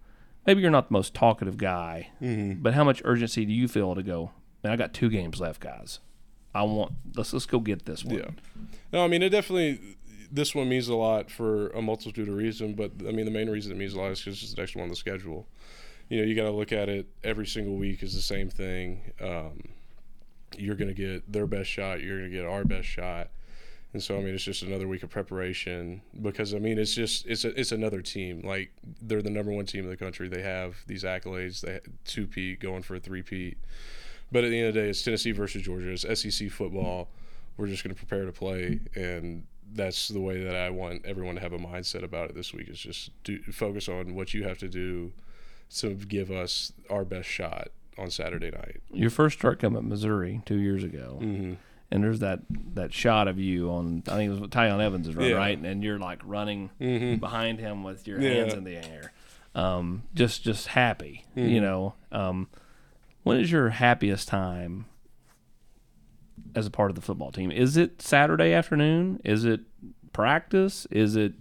Maybe 0.46 0.62
you're 0.62 0.72
not 0.72 0.90
the 0.90 0.94
most 0.94 1.14
talkative 1.14 1.56
guy, 1.58 2.10
Mm-hmm. 2.22 2.62
but 2.62 2.74
how 2.74 2.84
much 2.84 3.02
urgency 3.06 3.46
do 3.46 3.54
you 3.54 3.70
feel 3.70 3.96
to 3.96 4.04
go? 4.04 4.32
Man, 4.62 4.74
I 4.74 4.76
got 4.76 4.94
two 4.94 5.10
games 5.10 5.40
left, 5.40 5.62
guys. 5.62 6.00
I 6.54 6.64
want 6.64 6.94
let's 7.16 7.34
let's 7.34 7.46
go 7.46 7.60
get 7.60 7.86
this 7.86 8.04
one. 8.04 8.18
Yeah. 8.18 8.30
No, 8.92 9.04
I 9.04 9.08
mean, 9.08 9.24
it 9.24 9.30
definitely, 9.30 9.80
this 10.32 10.54
one 10.54 10.70
means 10.70 10.88
a 10.88 10.96
lot 10.96 11.32
for 11.32 11.70
a 11.70 11.82
multitude 11.82 12.30
of 12.30 12.36
reasons, 12.36 12.76
but 12.76 12.92
I 13.08 13.12
mean, 13.12 13.26
the 13.26 13.32
main 13.32 13.50
reason 13.50 13.72
it 13.72 13.76
means 13.76 13.94
a 13.94 14.00
lot 14.00 14.12
is 14.12 14.20
because 14.20 14.42
it's 14.44 14.54
the 14.54 14.62
next 14.62 14.76
one 14.76 14.84
on 14.84 14.90
the 14.90 14.96
schedule. 14.96 15.48
You 16.10 16.20
know, 16.20 16.26
you 16.26 16.36
got 16.36 16.44
to 16.44 16.52
look 16.52 16.72
at 16.72 16.90
it 16.90 17.08
every 17.24 17.48
single 17.48 17.76
week 17.76 18.04
is 18.04 18.14
the 18.14 18.22
same 18.22 18.50
thing. 18.50 19.14
Um, 19.20 19.70
you're 20.56 20.76
going 20.76 20.94
to 20.94 20.94
get 20.94 21.32
their 21.32 21.48
best 21.48 21.70
shot, 21.70 22.02
you're 22.02 22.20
going 22.20 22.30
to 22.30 22.38
get 22.38 22.46
our 22.46 22.64
best 22.64 22.88
shot. 22.88 23.30
And 23.94 24.02
so, 24.02 24.18
I 24.18 24.22
mean, 24.22 24.34
it's 24.34 24.44
just 24.44 24.64
another 24.64 24.88
week 24.88 25.04
of 25.04 25.10
preparation 25.10 26.02
because, 26.22 26.54
I 26.54 26.60
mean, 26.60 26.80
it's 26.80 26.96
just, 26.96 27.28
it's 27.28 27.46
a, 27.46 27.60
it's 27.60 27.72
another 27.72 28.02
team. 28.02 28.42
Like, 28.44 28.72
they're 29.02 29.22
the 29.22 29.30
number 29.30 29.52
one 29.52 29.66
team 29.66 29.84
in 29.84 29.90
the 29.90 29.98
country. 29.98 30.28
They 30.28 30.42
have 30.42 30.78
these 30.88 31.04
accolades, 31.04 31.62
they 31.62 31.80
two 32.04 32.26
peat, 32.26 32.60
going 32.60 32.82
for 32.82 32.96
a 32.96 33.00
three 33.00 33.22
peat. 33.22 33.58
But 34.34 34.44
at 34.44 34.50
the 34.50 34.58
end 34.60 34.68
of 34.70 34.74
the 34.74 34.82
day, 34.82 34.90
it's 34.90 35.02
Tennessee 35.04 35.32
versus 35.32 35.62
Georgia. 35.62 35.92
It's 35.92 36.02
SEC 36.22 36.50
football. 36.50 37.08
We're 37.56 37.68
just 37.68 37.84
going 37.84 37.96
to 37.96 38.00
prepare 38.06 38.26
to 38.26 38.32
play, 38.32 38.80
and 38.96 39.44
that's 39.76 40.08
the 40.08 40.20
way 40.20 40.44
that 40.44 40.56
I 40.56 40.72
want 40.72 41.06
everyone 41.06 41.36
to 41.36 41.42
have 41.42 41.54
a 41.54 41.60
mindset 41.60 42.04
about 42.04 42.30
it 42.32 42.36
this 42.36 42.52
week 42.54 42.68
is 42.68 42.80
just 42.80 43.12
do, 43.24 43.40
focus 43.52 43.88
on 43.88 44.16
what 44.16 44.34
you 44.34 44.44
have 44.44 44.58
to 44.60 44.68
do 44.68 45.14
to 45.78 45.94
give 45.94 46.32
us 46.32 46.74
our 46.90 47.06
best 47.06 47.30
shot 47.30 47.70
on 47.98 48.10
Saturday 48.10 48.50
night. 48.52 48.82
Your 48.92 49.12
first 49.12 49.38
start 49.38 49.60
come 49.60 49.76
at 49.76 49.84
Missouri 49.84 50.42
two 50.46 50.58
years 50.58 50.84
ago, 50.84 51.20
Mm-hmm. 51.22 51.54
and 51.92 52.04
there's 52.04 52.20
that 52.20 52.40
that 52.74 52.92
shot 52.92 53.28
of 53.28 53.38
you 53.40 53.70
on 53.70 54.02
I 54.08 54.16
think 54.16 54.36
it 54.36 54.40
was 54.42 54.50
Tiyon 54.50 54.82
Evans 54.82 55.08
is 55.08 55.16
run 55.16 55.30
Yeah. 55.30 55.36
right, 55.36 55.58
and 55.60 55.84
you're 55.84 56.00
like 56.00 56.22
running 56.26 56.72
Mm-hmm. 56.82 57.20
behind 57.20 57.60
him 57.60 57.84
with 57.84 58.08
your 58.08 58.20
Yeah. 58.20 58.34
hands 58.34 58.54
in 58.56 58.64
the 58.64 58.78
air, 58.78 59.12
um, 59.54 60.04
just 60.16 60.44
just 60.44 60.68
happy, 60.70 61.24
Mm-hmm. 61.38 61.50
you 61.50 61.62
know. 61.62 61.94
Um, 62.12 62.48
when 63.24 63.40
is 63.40 63.52
your 63.52 63.70
happiest 63.70 64.28
time 64.28 64.86
as 66.56 66.68
a 66.68 66.72
part 66.72 66.92
of 66.92 66.96
the 66.96 67.02
football 67.02 67.32
team? 67.32 67.52
Is 67.52 67.78
it 67.78 68.02
Saturday 68.02 68.54
afternoon? 68.54 69.20
Is 69.24 69.46
it 69.46 69.62
practice? 70.12 70.86
Is 70.92 71.16
it 71.16 71.34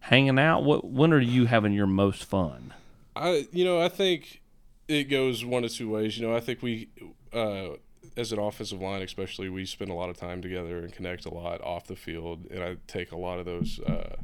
hanging 0.00 0.38
out? 0.38 0.64
What 0.64 0.84
when 0.84 1.12
are 1.12 1.20
you 1.20 1.46
having 1.46 1.72
your 1.72 1.86
most 1.86 2.24
fun? 2.24 2.74
I 3.14 3.46
you 3.52 3.64
know 3.64 3.80
I 3.80 3.88
think 3.88 4.42
it 4.88 5.04
goes 5.04 5.44
one 5.44 5.64
of 5.64 5.72
two 5.72 5.90
ways. 5.90 6.18
You 6.18 6.26
know 6.26 6.34
I 6.34 6.40
think 6.40 6.62
we 6.62 6.88
uh, 7.32 7.70
as 8.16 8.32
an 8.32 8.38
offensive 8.38 8.80
line 8.80 9.02
especially 9.02 9.48
we 9.48 9.64
spend 9.64 9.90
a 9.90 9.94
lot 9.94 10.10
of 10.10 10.16
time 10.16 10.42
together 10.42 10.78
and 10.78 10.92
connect 10.92 11.26
a 11.26 11.32
lot 11.32 11.62
off 11.62 11.86
the 11.86 11.96
field, 11.96 12.46
and 12.50 12.62
I 12.62 12.76
take 12.86 13.12
a 13.12 13.16
lot 13.16 13.38
of 13.38 13.46
those. 13.46 13.80
Uh, 13.80 14.16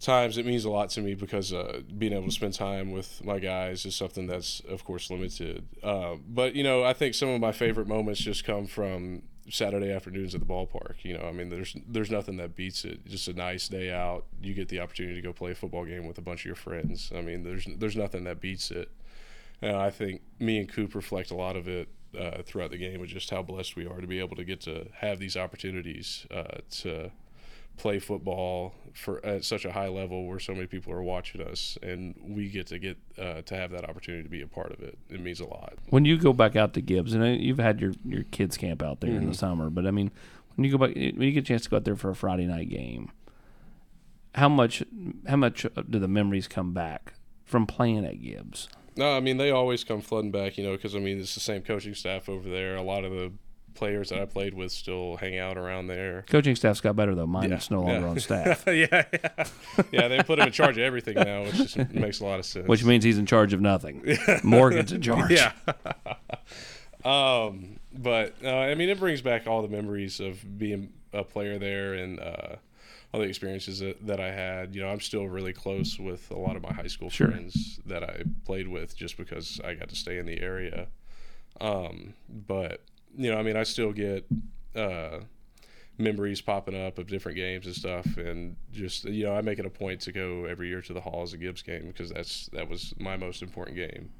times 0.00 0.38
it 0.38 0.46
means 0.46 0.64
a 0.64 0.70
lot 0.70 0.90
to 0.90 1.00
me 1.00 1.14
because 1.14 1.52
uh, 1.52 1.80
being 1.98 2.12
able 2.12 2.24
to 2.26 2.32
spend 2.32 2.54
time 2.54 2.90
with 2.90 3.22
my 3.24 3.38
guys 3.38 3.84
is 3.84 3.94
something 3.94 4.26
that's 4.26 4.60
of 4.60 4.84
course 4.84 5.10
limited. 5.10 5.66
Uh, 5.82 6.16
but 6.28 6.54
you 6.54 6.64
know 6.64 6.82
i 6.82 6.92
think 6.92 7.14
some 7.14 7.28
of 7.28 7.40
my 7.40 7.52
favorite 7.52 7.86
moments 7.86 8.20
just 8.20 8.44
come 8.44 8.66
from 8.66 9.22
saturday 9.50 9.90
afternoons 9.90 10.34
at 10.34 10.40
the 10.40 10.46
ballpark 10.46 10.94
you 11.02 11.16
know? 11.16 11.24
I 11.24 11.32
mean 11.32 11.50
there's 11.50 11.76
there's 11.86 12.10
nothing 12.10 12.36
that 12.38 12.56
beats 12.56 12.84
it. 12.84 13.04
Just 13.06 13.28
a 13.28 13.32
nice 13.32 13.68
day 13.68 13.92
out. 13.92 14.24
You 14.42 14.54
get 14.54 14.68
the 14.68 14.80
opportunity 14.80 15.16
to 15.16 15.22
go 15.22 15.32
play 15.32 15.52
a 15.52 15.54
football 15.54 15.84
game 15.84 16.06
with 16.06 16.18
a 16.18 16.22
bunch 16.22 16.42
of 16.42 16.46
your 16.46 16.54
friends. 16.54 17.12
I 17.14 17.20
mean 17.20 17.42
there's 17.42 17.66
there's 17.78 17.96
nothing 17.96 18.24
that 18.24 18.40
beats 18.40 18.70
it. 18.70 18.90
And 19.62 19.76
i 19.76 19.90
think 19.90 20.22
me 20.38 20.58
and 20.58 20.68
coop 20.68 20.94
reflect 20.94 21.30
a 21.30 21.36
lot 21.36 21.56
of 21.56 21.68
it 21.68 21.88
uh, 22.18 22.42
throughout 22.42 22.70
the 22.70 22.78
game 22.78 23.02
of 23.02 23.08
just 23.08 23.30
how 23.30 23.42
blessed 23.42 23.76
we 23.76 23.86
are 23.86 24.00
to 24.00 24.06
be 24.06 24.18
able 24.18 24.36
to 24.36 24.44
get 24.44 24.60
to 24.62 24.88
have 24.94 25.18
these 25.18 25.36
opportunities 25.36 26.26
uh, 26.30 26.58
to 26.70 27.10
play 27.80 27.98
football 27.98 28.74
for 28.92 29.24
at 29.24 29.42
such 29.42 29.64
a 29.64 29.72
high 29.72 29.88
level 29.88 30.26
where 30.26 30.38
so 30.38 30.52
many 30.52 30.66
people 30.66 30.92
are 30.92 31.02
watching 31.02 31.40
us 31.40 31.78
and 31.82 32.14
we 32.22 32.48
get 32.48 32.66
to 32.66 32.78
get 32.78 32.98
uh, 33.18 33.40
to 33.42 33.56
have 33.56 33.70
that 33.70 33.88
opportunity 33.88 34.22
to 34.22 34.28
be 34.28 34.42
a 34.42 34.46
part 34.46 34.70
of 34.70 34.80
it. 34.80 34.98
It 35.08 35.20
means 35.20 35.40
a 35.40 35.46
lot. 35.46 35.74
When 35.88 36.04
you 36.04 36.18
go 36.18 36.34
back 36.34 36.56
out 36.56 36.74
to 36.74 36.82
Gibbs, 36.82 37.14
and 37.14 37.22
uh, 37.22 37.28
you've 37.28 37.58
had 37.58 37.80
your, 37.80 37.92
your 38.04 38.24
kids 38.24 38.58
camp 38.58 38.82
out 38.82 39.00
there 39.00 39.10
in 39.10 39.26
the 39.26 39.34
summer, 39.34 39.70
but 39.70 39.86
I 39.86 39.90
mean, 39.90 40.10
when 40.56 40.64
you 40.64 40.76
go 40.76 40.86
back, 40.86 40.94
when 40.94 41.22
you 41.22 41.32
get 41.32 41.44
a 41.44 41.46
chance 41.46 41.62
to 41.62 41.70
go 41.70 41.76
out 41.76 41.84
there 41.84 41.96
for 41.96 42.10
a 42.10 42.14
Friday 42.14 42.46
night 42.46 42.68
game, 42.68 43.10
how 44.34 44.48
much 44.48 44.82
how 45.26 45.36
much 45.36 45.66
do 45.88 45.98
the 45.98 46.08
memories 46.08 46.46
come 46.48 46.74
back 46.74 47.14
from 47.44 47.66
playing 47.66 48.04
at 48.04 48.20
Gibbs? 48.20 48.68
no 48.96 49.16
i 49.16 49.20
mean 49.20 49.36
they 49.36 49.52
always 49.52 49.84
come 49.84 50.00
flooding 50.00 50.32
back 50.32 50.58
you 50.58 50.64
know 50.64 50.72
because 50.72 50.96
i 50.96 50.98
mean 50.98 51.20
it's 51.20 51.34
the 51.34 51.40
same 51.40 51.62
coaching 51.62 51.94
staff 51.94 52.28
over 52.28 52.50
there. 52.50 52.74
A 52.74 52.82
lot 52.82 53.04
of 53.04 53.12
the 53.12 53.32
players 53.74 54.10
that 54.10 54.20
i 54.20 54.24
played 54.24 54.54
with 54.54 54.70
still 54.72 55.16
hang 55.16 55.38
out 55.38 55.56
around 55.56 55.86
there 55.86 56.24
Coaching 56.28 56.54
staff's 56.56 56.80
got 56.80 56.96
better 56.96 57.14
though. 57.14 57.26
Mine 57.26 57.50
Yeah, 57.50 57.56
is 57.56 57.70
no 57.70 57.82
longer 57.82 58.00
yeah. 58.00 58.08
on 58.08 58.18
staff, 58.20 58.64
yeah 58.66 59.04
yeah 59.12 59.44
yeah 59.92 60.08
they 60.08 60.22
put 60.22 60.38
him 60.38 60.46
in 60.46 60.52
charge 60.52 60.76
of 60.78 60.82
everything 60.84 61.14
now 61.14 61.42
which 61.44 61.54
just 61.56 61.76
makes 61.92 62.20
a 62.20 62.24
lot 62.24 62.38
of 62.38 62.44
sense 62.46 62.66
which 62.68 62.84
means 62.84 63.04
he's 63.04 63.18
in 63.18 63.26
charge 63.26 63.52
of 63.52 63.60
nothing. 63.60 64.04
Morgan's 64.42 64.92
in 64.92 65.00
charge. 65.02 65.30
yeah. 65.32 65.52
um, 67.04 67.78
but 67.92 68.34
uh, 68.44 68.48
I 68.50 68.74
mean, 68.74 68.88
it 68.88 68.98
brings 68.98 69.20
back 69.22 69.46
all 69.46 69.62
the 69.62 69.68
memories 69.68 70.20
of 70.20 70.58
being 70.58 70.92
a 71.12 71.24
player 71.24 71.58
there 71.58 71.94
and 71.94 72.20
uh, 72.20 72.56
all 73.12 73.20
the 73.20 73.26
experiences 73.26 73.80
that, 73.80 74.06
that 74.06 74.20
I 74.20 74.30
had. 74.30 74.74
You 74.74 74.82
know, 74.82 74.88
I'm 74.88 75.00
still 75.00 75.26
really 75.26 75.52
close 75.52 75.98
with 75.98 76.30
a 76.30 76.36
lot 76.38 76.56
of 76.56 76.62
my 76.62 76.72
high 76.72 76.86
school 76.86 77.10
Sure. 77.10 77.28
friends 77.30 77.80
that 77.86 78.02
I 78.04 78.22
played 78.44 78.68
with 78.68 78.96
just 78.96 79.16
because 79.16 79.60
I 79.64 79.74
got 79.74 79.88
to 79.88 79.96
stay 79.96 80.18
in 80.18 80.26
the 80.26 80.40
area. 80.40 80.88
Um, 81.60 82.14
but 82.28 82.82
you 83.16 83.30
know, 83.30 83.38
I 83.38 83.42
mean, 83.42 83.56
I 83.56 83.64
still 83.64 83.92
get. 83.92 84.26
Uh, 84.74 85.20
memories 85.98 86.40
popping 86.40 86.74
up 86.74 86.96
of 86.96 87.08
different 87.08 87.36
games 87.36 87.66
and 87.66 87.74
stuff 87.74 88.16
and 88.16 88.56
just 88.72 89.04
you 89.04 89.24
know 89.24 89.34
I 89.34 89.42
make 89.42 89.58
it 89.58 89.66
a 89.66 89.70
point 89.70 90.00
to 90.02 90.12
go 90.12 90.46
every 90.46 90.68
year 90.68 90.80
to 90.80 90.94
the 90.94 91.00
Halls 91.00 91.34
of 91.34 91.40
Gibbs 91.40 91.60
game 91.60 91.88
because 91.88 92.10
that's 92.10 92.46
that 92.54 92.70
was 92.70 92.94
my 92.98 93.18
most 93.18 93.42
important 93.42 93.76
game 93.76 94.10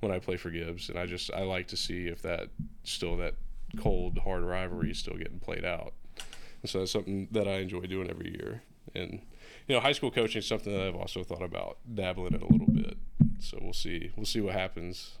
when 0.00 0.12
I 0.12 0.18
play 0.18 0.36
for 0.36 0.50
Gibbs. 0.50 0.88
And 0.88 0.98
I 0.98 1.06
just 1.06 1.32
I 1.32 1.42
like 1.42 1.66
to 1.68 1.76
see 1.76 2.06
if 2.06 2.22
that 2.22 2.48
still 2.84 3.16
that 3.16 3.34
cold 3.78 4.18
hard 4.18 4.42
rivalry 4.42 4.90
is 4.90 4.98
still 4.98 5.16
getting 5.16 5.40
played 5.40 5.64
out. 5.64 5.94
And 6.62 6.70
so 6.70 6.80
that's 6.80 6.92
something 6.92 7.28
that 7.32 7.48
I 7.48 7.54
enjoy 7.54 7.80
doing 7.82 8.08
every 8.08 8.30
year. 8.30 8.62
And 8.94 9.20
you 9.66 9.74
know 9.74 9.80
high 9.80 9.92
school 9.92 10.10
coaching 10.10 10.40
is 10.40 10.46
something 10.46 10.72
that 10.72 10.86
I've 10.86 10.94
also 10.94 11.24
thought 11.24 11.42
about 11.42 11.78
dabbling 11.92 12.34
in 12.34 12.42
a 12.42 12.48
little 12.48 12.70
bit. 12.70 12.96
So 13.40 13.58
we'll 13.60 13.72
see 13.72 14.12
we'll 14.16 14.26
see 14.26 14.40
what 14.40 14.54
happens 14.54 15.18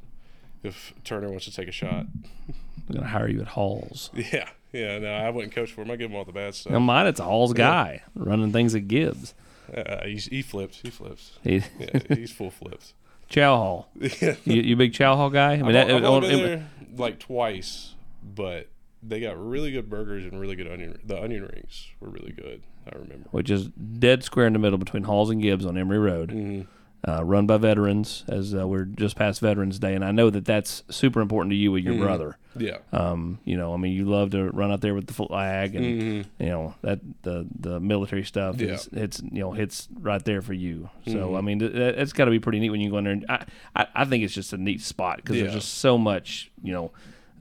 if 0.62 0.94
Turner 1.02 1.30
wants 1.30 1.46
to 1.46 1.52
take 1.52 1.68
a 1.68 1.72
shot 1.72 2.06
We're 2.88 2.96
gonna 2.96 3.08
hire 3.08 3.28
you 3.28 3.40
at 3.40 3.48
Halls. 3.48 4.10
yeah 4.32 4.48
yeah 4.72 4.98
no 4.98 5.12
I 5.12 5.30
wouldn't 5.30 5.54
coach 5.54 5.72
for 5.72 5.82
him 5.82 5.90
I 5.90 5.96
give 5.96 6.10
him 6.10 6.16
all 6.16 6.24
the 6.24 6.32
bad 6.32 6.54
stuff 6.54 6.72
Now 6.72 6.78
mine, 6.80 7.06
it's 7.06 7.20
a 7.20 7.24
Halls 7.24 7.52
guy 7.52 8.02
running 8.14 8.52
things 8.52 8.74
at 8.74 8.88
Gibbs. 8.88 9.34
Uh, 9.74 10.04
he's, 10.04 10.26
he 10.26 10.42
flips. 10.42 10.80
He 10.82 10.90
flips. 10.90 11.38
He, 11.42 11.56
Yeah, 11.80 12.00
he's 12.14 12.30
full 12.30 12.50
flips. 12.50 12.92
Chow 13.30 13.56
Hall. 13.56 13.88
yeah. 14.20 14.34
You, 14.44 14.60
you 14.62 14.76
big 14.76 14.92
Chow 14.92 15.16
Hall 15.16 15.30
guy? 15.30 15.54
I 15.54 15.56
mean, 15.56 15.66
I've, 15.74 15.88
that, 15.88 15.90
I've 15.90 16.04
only 16.04 16.28
it- 16.28 16.30
been 16.32 16.40
it- 16.40 16.46
there 16.46 16.68
like 16.96 17.18
twice, 17.18 17.94
but 18.22 18.68
they 19.02 19.20
got 19.20 19.36
really 19.42 19.72
good 19.72 19.88
burgers 19.88 20.24
and 20.26 20.38
really 20.38 20.54
good 20.56 20.68
onion. 20.70 20.98
The 21.04 21.20
onion 21.20 21.42
rings 21.44 21.88
were 22.00 22.08
really 22.10 22.32
good. 22.32 22.62
I 22.86 22.96
remember. 22.98 23.26
which 23.30 23.48
is 23.50 23.68
dead 23.68 24.22
square 24.22 24.46
in 24.46 24.52
the 24.52 24.58
middle 24.58 24.76
between 24.78 25.04
Halls 25.04 25.30
and 25.30 25.40
Gibbs 25.40 25.64
on 25.64 25.78
Emory 25.78 25.98
Road, 25.98 26.28
Mm-hmm. 26.30 26.68
Uh, 27.06 27.22
run 27.24 27.46
by 27.46 27.56
veterans. 27.58 28.24
As 28.28 28.54
uh, 28.54 28.66
we're 28.66 28.84
just 28.84 29.16
past 29.16 29.40
Veterans 29.40 29.78
Day, 29.78 29.94
and 29.94 30.04
I 30.04 30.10
know 30.12 30.30
that 30.30 30.44
that's 30.44 30.82
super 30.88 31.20
important 31.20 31.50
to 31.52 31.56
you 31.56 31.70
with 31.72 31.84
your 31.84 31.94
Mhm. 31.94 32.00
brother. 32.00 32.38
Yeah. 32.58 32.78
Um, 32.92 33.40
you 33.44 33.56
know, 33.56 33.74
I 33.74 33.76
mean, 33.76 33.92
you 33.92 34.04
love 34.04 34.30
to 34.30 34.44
run 34.50 34.70
out 34.72 34.80
there 34.80 34.94
with 34.94 35.06
the 35.06 35.12
flag, 35.12 35.74
and 35.74 35.84
Mhm. 35.84 36.24
you 36.38 36.46
know 36.46 36.74
that 36.82 37.00
the 37.22 37.46
the 37.58 37.80
military 37.80 38.24
stuff 38.24 38.60
Yeah. 38.60 38.74
is 38.74 38.88
it's 38.92 39.22
you 39.22 39.40
know 39.40 39.52
hits 39.52 39.88
right 40.00 40.24
there 40.24 40.40
for 40.40 40.54
you. 40.54 40.88
So 41.06 41.12
Mhm. 41.30 41.38
I 41.38 41.40
mean, 41.40 41.58
th- 41.58 41.72
it's 41.74 42.12
got 42.12 42.24
to 42.26 42.30
be 42.30 42.38
pretty 42.40 42.60
neat 42.60 42.70
when 42.70 42.80
you 42.80 42.90
go 42.90 42.98
in 42.98 43.04
there. 43.04 43.12
And 43.14 43.26
I, 43.28 43.44
I 43.76 43.86
I 43.94 44.04
think 44.04 44.24
it's 44.24 44.34
just 44.34 44.52
a 44.52 44.56
neat 44.56 44.80
spot 44.80 45.16
because 45.16 45.36
there's 45.36 45.52
just 45.54 45.74
so 45.74 45.98
much 45.98 46.50
you 46.62 46.72
know 46.72 46.90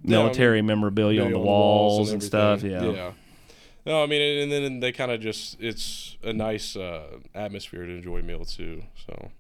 Yeah, 0.06 0.18
I 0.18 0.20
mean, 0.20 0.26
military 0.26 0.62
memorabilia 0.62 1.24
on 1.24 1.32
the 1.32 1.40
walls 1.40 2.12
and, 2.12 2.22
stuff. 2.22 2.64
Yeah. 2.64 2.84
Yeah. 2.92 3.12
No, 3.86 4.02
I 4.02 4.06
mean, 4.08 4.22
and 4.44 4.50
then 4.52 4.80
they 4.80 4.94
kind 4.94 5.12
of 5.12 5.20
just, 5.20 5.58
it's 5.62 6.16
a 6.24 6.32
nice 6.32 6.78
uh, 6.78 7.04
atmosphere 7.36 7.86
to 7.86 7.92
enjoy 7.98 8.20
a 8.20 8.22
meal 8.24 8.46
too. 8.46 8.84
So, 9.06 9.32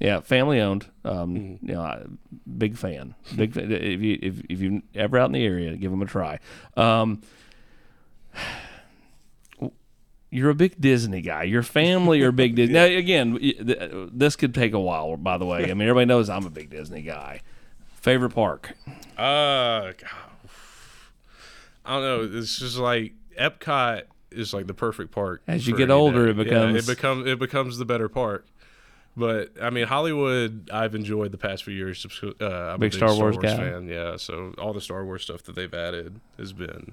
Yeah, 0.00 0.20
family 0.20 0.60
owned. 0.60 0.86
Um, 1.04 1.36
Mhm. 1.36 1.58
You 1.62 1.74
know, 1.74 1.82
I- 1.82 2.04
big 2.58 2.76
fan. 2.78 3.14
Big 3.36 3.52
fan. 3.52 3.70
If 3.70 4.00
you 4.00 4.18
if 4.22 4.40
if 4.48 4.60
you 4.60 4.82
ever 4.94 5.18
out 5.18 5.26
in 5.26 5.32
the 5.32 5.44
area, 5.44 5.76
give 5.76 5.90
them 5.90 6.00
a 6.02 6.06
try. 6.06 6.38
Um, 6.76 7.20
you're 10.30 10.50
a 10.50 10.54
big 10.54 10.80
Disney 10.80 11.20
guy. 11.20 11.42
Your 11.44 11.62
family 11.62 12.22
are 12.22 12.32
big 12.32 12.54
Disney. 12.56 12.74
Now, 12.74 12.84
again, 12.84 13.38
this 14.12 14.36
could 14.36 14.54
take 14.54 14.72
a 14.72 14.80
while. 14.80 15.16
By 15.16 15.38
the 15.38 15.44
way, 15.46 15.64
I 15.70 15.74
mean 15.74 15.82
everybody 15.88 16.06
knows 16.06 16.28
I'm 16.30 16.46
a 16.46 16.50
big 16.50 16.70
Disney 16.70 17.02
guy. 17.02 17.42
Favorite 17.96 18.30
park? 18.30 18.74
uh, 19.18 19.92
I 21.84 21.94
don't 21.98 22.02
know. 22.02 22.38
It's 22.38 22.58
just 22.58 22.76
like 22.78 23.12
Epcot 23.38 24.02
is 24.30 24.54
like 24.54 24.66
the 24.66 24.74
perfect 24.74 25.10
park. 25.10 25.42
As 25.48 25.66
you 25.66 25.76
get 25.76 25.90
older, 25.90 26.24
day. 26.26 26.30
it 26.30 26.36
Yeah, 26.36 26.44
becomes- 26.44 26.88
it 26.88 26.94
becomes 26.96 27.26
it 27.26 27.38
becomes 27.38 27.78
the 27.78 27.84
better 27.84 28.08
park. 28.08 28.46
But 29.16 29.50
I 29.60 29.70
mean, 29.70 29.86
Hollywood, 29.86 30.70
I've 30.72 30.94
enjoyed 30.94 31.32
the 31.32 31.38
past 31.38 31.64
few 31.64 31.74
years. 31.74 32.06
Uh, 32.22 32.44
I'm 32.44 32.74
a 32.76 32.78
Big 32.78 32.92
Star 32.92 33.14
Wars 33.14 33.36
guy. 33.36 33.56
fan, 33.56 33.88
yeah. 33.88 34.16
So 34.16 34.54
all 34.58 34.72
the 34.72 34.80
Star 34.80 35.04
Wars 35.04 35.22
stuff 35.22 35.42
that 35.44 35.54
they've 35.54 35.72
added 35.74 36.20
has 36.38 36.52
been 36.52 36.92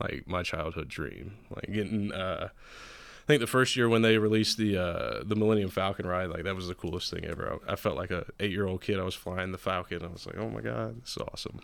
like 0.00 0.26
my 0.26 0.42
childhood 0.42 0.88
dream. 0.88 1.36
Like 1.54 1.72
getting, 1.72 2.12
uh, 2.12 2.48
I 2.50 3.26
think 3.26 3.40
the 3.40 3.46
first 3.46 3.76
year 3.76 3.88
when 3.88 4.02
they 4.02 4.18
released 4.18 4.56
the 4.56 4.78
uh, 4.78 5.22
the 5.24 5.36
Millennium 5.36 5.70
Falcon 5.70 6.06
ride, 6.06 6.30
like 6.30 6.44
that 6.44 6.56
was 6.56 6.66
the 6.66 6.74
coolest 6.74 7.12
thing 7.12 7.24
ever. 7.26 7.58
I, 7.68 7.72
I 7.72 7.76
felt 7.76 7.96
like 7.96 8.10
a 8.10 8.24
eight 8.40 8.50
year 8.50 8.66
old 8.66 8.80
kid. 8.80 8.98
I 8.98 9.04
was 9.04 9.14
flying 9.14 9.52
the 9.52 9.58
Falcon. 9.58 10.02
I 10.02 10.08
was 10.08 10.26
like, 10.26 10.38
oh 10.38 10.48
my 10.48 10.62
god, 10.62 11.02
this 11.02 11.10
is 11.10 11.18
awesome. 11.18 11.60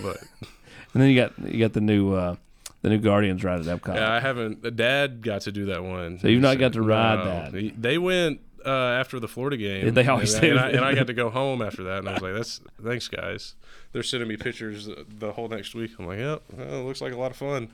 But 0.00 0.18
And 0.94 1.02
then 1.02 1.10
you 1.10 1.16
got 1.16 1.38
you 1.38 1.58
got 1.58 1.72
the 1.72 1.80
new 1.80 2.12
uh, 2.12 2.36
the 2.82 2.90
new 2.90 2.98
Guardians 2.98 3.42
ride 3.44 3.66
at 3.66 3.80
Epcot. 3.80 3.94
Yeah, 3.94 4.12
I 4.12 4.20
haven't. 4.20 4.76
Dad 4.76 5.22
got 5.22 5.42
to 5.42 5.52
do 5.52 5.66
that 5.66 5.82
one. 5.82 6.18
So 6.18 6.28
you've 6.28 6.42
not 6.42 6.58
got 6.58 6.74
to 6.74 6.82
ride 6.82 7.18
no. 7.24 7.50
that. 7.50 7.80
They 7.80 7.98
went 7.98 8.40
uh, 8.64 8.70
after 8.70 9.20
the 9.20 9.28
Florida 9.28 9.56
game. 9.56 9.94
They 9.94 10.06
always 10.06 10.34
and, 10.34 10.42
do. 10.42 10.50
And 10.50 10.60
I, 10.60 10.68
and 10.70 10.84
I 10.84 10.94
got 10.94 11.06
to 11.06 11.14
go 11.14 11.30
home 11.40 11.62
after 11.62 11.82
that, 11.84 11.98
and 11.98 12.08
I 12.08 12.12
was 12.14 12.22
like, 12.22 12.34
"That's 12.34 12.60
thanks, 12.82 13.08
guys." 13.08 13.54
They're 13.92 14.02
sending 14.02 14.28
me 14.28 14.36
pictures 14.36 14.88
the, 15.08 15.32
whole 15.32 15.48
next 15.48 15.74
week. 15.74 15.92
I'm 15.98 16.06
like, 16.06 16.18
"Yep, 16.18 16.42
well, 16.56 16.80
it 16.80 16.84
looks 16.84 17.00
like 17.00 17.12
a 17.12 17.16
lot 17.16 17.30
of 17.30 17.36
fun." 17.36 17.70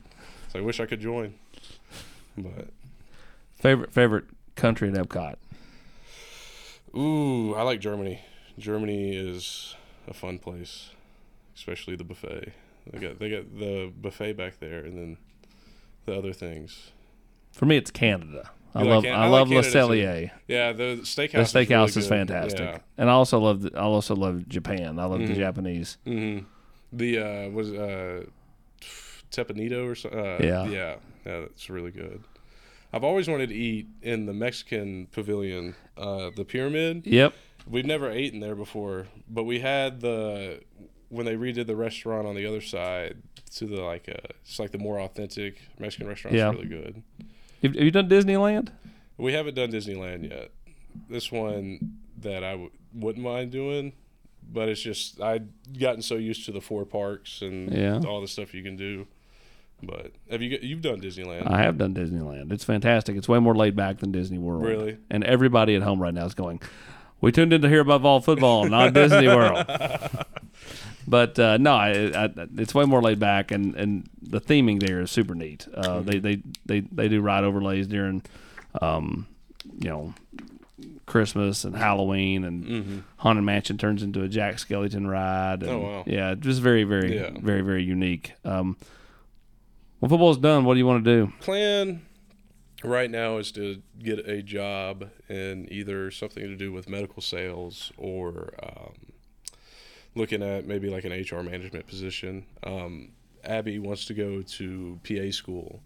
So 0.52 0.58
I 0.58 0.62
wish 0.62 0.80
I 0.80 0.86
could 0.86 1.00
join, 1.00 1.34
but 2.36 2.68
favorite 3.56 3.92
favorite 3.92 4.24
country 4.56 4.88
at 4.88 4.94
Epcot? 4.94 5.36
ooh, 6.96 7.54
I 7.54 7.62
like 7.62 7.80
Germany. 7.80 8.20
Germany 8.58 9.14
is 9.14 9.76
a 10.08 10.14
fun 10.14 10.38
place, 10.38 10.90
especially 11.54 11.96
the 11.96 12.04
buffet. 12.04 12.52
They 12.90 12.98
got 12.98 13.18
they 13.18 13.30
got 13.30 13.58
the 13.58 13.92
buffet 14.00 14.32
back 14.34 14.58
there, 14.58 14.80
and 14.80 14.96
then 14.96 15.16
the 16.06 16.16
other 16.16 16.32
things? 16.32 16.90
For 17.52 17.66
me, 17.66 17.76
it's 17.76 17.90
Canada. 17.90 18.50
I 18.78 18.82
love 18.82 19.04
I, 19.04 19.08
I 19.08 19.22
like 19.26 19.30
love 19.30 19.48
Le 19.50 19.62
Canada. 19.62 19.78
Cellier. 19.78 20.30
Yeah, 20.46 20.72
the 20.72 21.00
steakhouse. 21.02 21.32
The 21.32 21.40
is 21.40 21.54
really 21.54 21.66
steakhouse 21.66 21.96
is, 21.96 22.06
fantastic, 22.08 22.60
Yeah. 22.60 22.78
and 22.96 23.10
I 23.10 23.12
also 23.12 23.38
love 23.38 23.62
the, 23.62 23.70
I 23.76 23.82
also 23.82 24.14
love 24.14 24.48
Japan. 24.48 24.98
I 24.98 25.04
love 25.06 25.20
the 25.26 25.34
Japanese. 25.34 25.98
hmm 26.04 26.38
The 26.92 27.18
uh, 27.18 27.48
was 27.50 27.72
uh, 27.72 28.24
Teppan 29.30 29.58
Edo 29.60 29.86
or 29.86 29.94
something. 29.94 30.18
Uh, 30.20 30.38
Yeah. 30.40 30.64
yeah, 30.66 30.94
yeah, 31.26 31.40
that's 31.40 31.68
really 31.68 31.90
good. 31.90 32.22
I've 32.92 33.04
always 33.04 33.28
wanted 33.28 33.50
to 33.50 33.54
eat 33.54 33.86
in 34.00 34.24
the 34.26 34.32
Mexican 34.32 35.08
pavilion, 35.12 35.74
uh, 35.98 36.30
the 36.34 36.44
pyramid. 36.44 37.06
Yep. 37.06 37.34
We've 37.68 37.84
never 37.84 38.10
eaten 38.12 38.40
there 38.40 38.54
before, 38.54 39.08
but 39.28 39.44
we 39.44 39.60
had 39.60 40.00
the 40.00 40.62
when 41.10 41.26
they 41.26 41.36
redid 41.36 41.66
the 41.66 41.76
restaurant 41.76 42.26
on 42.26 42.34
the 42.34 42.46
other 42.46 42.60
side 42.62 43.16
to 43.56 43.66
the 43.66 43.82
like 43.82 44.08
uh, 44.08 44.28
it's 44.42 44.58
like 44.58 44.70
the 44.72 44.78
more 44.78 44.98
authentic 45.00 45.60
Mexican 45.78 46.06
restaurant. 46.08 46.34
Yeah. 46.36 46.48
It's 46.50 46.56
really 46.56 46.68
good. 46.68 47.02
Have, 47.62 47.74
you 47.74 47.90
done 47.90 48.08
Disneyland? 48.08 48.68
We 49.16 49.32
haven't 49.32 49.54
done 49.54 49.70
Disneyland 49.72 50.30
yet. 50.30 50.50
This 51.10 51.30
one 51.32 51.98
that 52.20 52.44
I 52.44 52.52
w- 52.52 52.70
wouldn't 52.94 53.24
mind 53.24 53.50
doing, 53.50 53.92
but 54.50 54.68
it's 54.68 54.80
just 54.80 55.20
I'd 55.20 55.48
gotten 55.78 56.02
so 56.02 56.14
used 56.16 56.44
to 56.46 56.52
the 56.52 56.60
four 56.60 56.84
parks 56.84 57.42
and 57.42 57.72
Yeah. 57.72 58.00
all 58.06 58.20
the 58.20 58.28
stuff 58.28 58.54
you 58.54 58.62
can 58.62 58.76
do. 58.76 59.06
But 59.82 60.12
have 60.30 60.42
you 60.42 60.58
you've 60.60 60.82
done 60.82 61.00
Disneyland? 61.00 61.48
I 61.48 61.62
have 61.62 61.78
done 61.78 61.94
Disneyland. 61.94 62.50
It's 62.52 62.64
fantastic. 62.64 63.16
It's 63.16 63.28
way 63.28 63.38
more 63.38 63.54
laid 63.54 63.76
back 63.76 63.98
than 63.98 64.10
Disney 64.10 64.38
World. 64.38 64.64
Really? 64.64 64.98
And 65.10 65.22
everybody 65.24 65.76
at 65.76 65.82
home 65.82 66.00
right 66.02 66.12
now 66.14 66.24
is 66.26 66.34
going, 66.34 66.60
we 67.20 67.30
tuned 67.30 67.52
in 67.52 67.62
to 67.62 67.68
hear 67.68 67.80
above 67.80 68.04
all 68.04 68.20
football, 68.20 68.68
not 68.68 68.92
Disney 68.92 69.28
World. 69.28 69.64
But 71.08 71.38
uh, 71.38 71.56
no, 71.56 71.72
I, 71.74 71.90
I, 72.24 72.28
it's 72.58 72.74
way 72.74 72.84
more 72.84 73.00
laid 73.00 73.18
back, 73.18 73.50
and, 73.50 73.74
and 73.76 74.08
the 74.20 74.40
theming 74.42 74.78
there 74.80 75.00
is 75.00 75.10
super 75.10 75.34
neat. 75.34 75.66
Uh, 75.72 76.00
they, 76.00 76.18
they, 76.18 76.42
they, 76.66 76.80
they 76.80 77.08
do 77.08 77.22
ride 77.22 77.44
overlays 77.44 77.86
during, 77.86 78.22
um, 78.82 79.26
you 79.80 79.88
know, 79.88 80.12
Christmas 81.06 81.64
and 81.64 81.74
Halloween, 81.74 82.44
and 82.44 82.64
Mm-hmm. 82.64 82.98
Haunted 83.18 83.44
Mansion 83.44 83.78
turns 83.78 84.02
into 84.02 84.22
a 84.22 84.28
Jack 84.28 84.56
Skellington 84.56 85.08
ride. 85.08 85.62
And, 85.62 85.70
Oh, 85.72 85.78
wow. 85.78 86.04
Yeah, 86.06 86.34
just 86.34 86.60
very, 86.60 86.84
very, 86.84 87.16
Yeah. 87.18 87.30
very, 87.40 87.62
very 87.62 87.82
unique. 87.82 88.34
Um, 88.44 88.76
when 90.00 90.10
football's 90.10 90.36
done, 90.38 90.64
what 90.66 90.74
do 90.74 90.78
you 90.80 90.86
want 90.86 91.04
to 91.04 91.10
do? 91.26 91.32
Plan 91.40 92.02
right 92.84 93.10
now 93.10 93.38
is 93.38 93.50
to 93.52 93.80
get 93.98 94.18
a 94.28 94.42
job 94.42 95.08
in 95.30 95.66
either 95.72 96.10
something 96.10 96.42
to 96.44 96.54
do 96.54 96.70
with 96.70 96.88
medical 96.88 97.22
sales 97.22 97.90
or 97.96 98.52
um, 98.62 98.92
looking 100.18 100.42
at 100.42 100.66
maybe 100.66 100.90
like 100.90 101.04
an 101.04 101.12
HR 101.12 101.42
management 101.42 101.86
position. 101.86 102.44
Um, 102.64 103.12
Abby 103.44 103.78
wants 103.78 104.04
to 104.06 104.14
go 104.14 104.42
to 104.42 105.00
PA 105.04 105.30
school. 105.30 105.80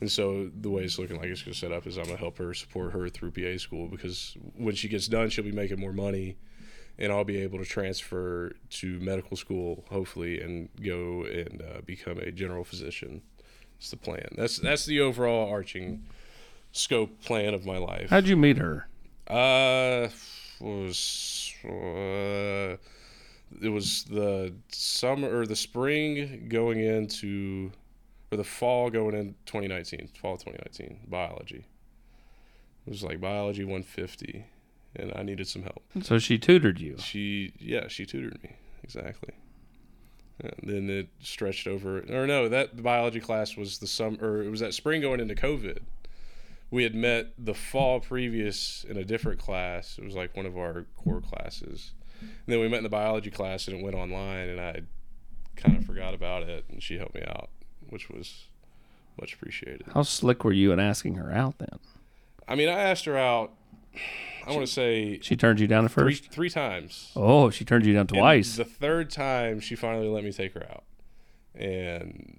And 0.00 0.10
so 0.10 0.50
the 0.60 0.70
way 0.70 0.82
it's 0.82 0.98
looking 0.98 1.18
like 1.18 1.26
it's 1.26 1.42
going 1.42 1.52
to 1.52 1.58
set 1.58 1.70
up 1.70 1.86
is 1.86 1.96
I'm 1.96 2.04
going 2.04 2.16
to 2.16 2.20
help 2.20 2.38
her 2.38 2.52
support 2.52 2.92
her 2.92 3.08
through 3.08 3.30
PA 3.30 3.58
school 3.58 3.86
because 3.86 4.36
when 4.56 4.74
she 4.74 4.88
gets 4.88 5.06
done, 5.06 5.30
she'll 5.30 5.44
be 5.44 5.52
making 5.52 5.78
more 5.78 5.92
money 5.92 6.36
and 6.98 7.12
I'll 7.12 7.24
be 7.24 7.38
able 7.38 7.58
to 7.58 7.64
transfer 7.64 8.52
to 8.70 9.00
medical 9.00 9.36
school, 9.36 9.84
hopefully, 9.90 10.40
and 10.40 10.68
go 10.82 11.24
and 11.24 11.62
uh, 11.62 11.80
become 11.84 12.18
a 12.18 12.30
general 12.30 12.64
physician. 12.64 13.22
It's 13.78 13.90
the 13.90 13.96
plan. 13.96 14.28
That's 14.36 14.58
that's 14.58 14.86
the 14.86 15.00
overall 15.00 15.50
arching 15.50 16.04
scope 16.72 17.22
plan 17.22 17.52
of 17.54 17.66
my 17.66 17.78
life. 17.78 18.10
How'd 18.10 18.26
you 18.26 18.36
meet 18.36 18.58
her? 18.58 18.86
Uh, 19.26 20.08
was 20.60 21.52
uh, 21.64 22.76
it 23.62 23.68
was 23.68 24.04
the 24.04 24.54
summer 24.68 25.34
or 25.36 25.46
the 25.46 25.56
spring 25.56 26.46
going 26.48 26.80
into 26.80 27.72
or 28.30 28.36
the 28.36 28.44
fall 28.44 28.90
going 28.90 29.14
in 29.14 29.34
2019, 29.46 30.08
fall 30.20 30.36
2019, 30.36 31.06
biology. 31.08 31.64
It 32.86 32.90
was 32.90 33.02
like 33.02 33.20
biology 33.20 33.64
150, 33.64 34.44
and 34.96 35.12
I 35.14 35.22
needed 35.22 35.46
some 35.48 35.62
help. 35.62 35.82
So 36.02 36.18
she 36.18 36.38
tutored 36.38 36.80
you. 36.80 36.96
She, 36.98 37.52
yeah, 37.58 37.88
she 37.88 38.04
tutored 38.04 38.42
me 38.42 38.56
exactly. 38.82 39.34
And 40.40 40.52
then 40.64 40.90
it 40.90 41.08
stretched 41.20 41.66
over, 41.66 41.98
or 42.10 42.26
no, 42.26 42.48
that 42.48 42.82
biology 42.82 43.20
class 43.20 43.56
was 43.56 43.78
the 43.78 43.86
summer, 43.86 44.18
or 44.20 44.42
it 44.42 44.50
was 44.50 44.60
that 44.60 44.74
spring 44.74 45.00
going 45.00 45.20
into 45.20 45.34
COVID. 45.34 45.78
We 46.70 46.82
had 46.82 46.94
met 46.94 47.32
the 47.38 47.54
fall 47.54 48.00
previous 48.00 48.84
in 48.88 48.96
a 48.96 49.04
different 49.04 49.38
class. 49.38 49.96
It 49.96 50.04
was 50.04 50.14
like 50.14 50.36
one 50.36 50.44
of 50.46 50.58
our 50.58 50.86
core 50.96 51.20
classes. 51.20 51.92
And 52.46 52.52
then 52.52 52.60
we 52.60 52.68
met 52.68 52.78
in 52.78 52.82
the 52.84 52.88
biology 52.90 53.30
class, 53.30 53.66
and 53.68 53.78
it 53.78 53.82
went 53.82 53.94
online, 53.96 54.48
and 54.48 54.60
I 54.60 54.80
kind 55.56 55.76
of 55.78 55.84
forgot 55.84 56.14
about 56.14 56.42
it, 56.42 56.64
and 56.70 56.82
she 56.82 56.98
helped 56.98 57.14
me 57.14 57.22
out, 57.26 57.48
which 57.88 58.08
was 58.10 58.44
much 59.20 59.34
appreciated. 59.34 59.84
How 59.94 60.02
slick 60.02 60.44
were 60.44 60.52
you 60.52 60.72
in 60.72 60.80
asking 60.80 61.14
her 61.14 61.32
out 61.32 61.58
then? 61.58 61.78
I 62.48 62.54
mean, 62.54 62.68
I 62.68 62.72
asked 62.80 63.04
her 63.06 63.16
out. 63.16 63.52
I 64.46 64.50
want 64.50 64.66
to 64.66 64.72
say 64.72 65.20
She 65.22 65.36
turned 65.36 65.60
you 65.60 65.66
down 65.66 65.84
at 65.86 65.92
three 65.92 66.14
first? 66.16 66.30
three 66.32 66.50
times. 66.50 67.12
Oh, 67.16 67.48
she 67.48 67.64
turned 67.64 67.86
you 67.86 67.92
down 67.94 68.00
And 68.00 68.08
twice. 68.10 68.56
The 68.56 68.64
third 68.64 69.08
time, 69.10 69.60
she 69.60 69.74
finally 69.76 70.08
let 70.08 70.22
me 70.24 70.32
take 70.32 70.52
her 70.54 70.66
out, 70.70 70.84
and 71.54 72.36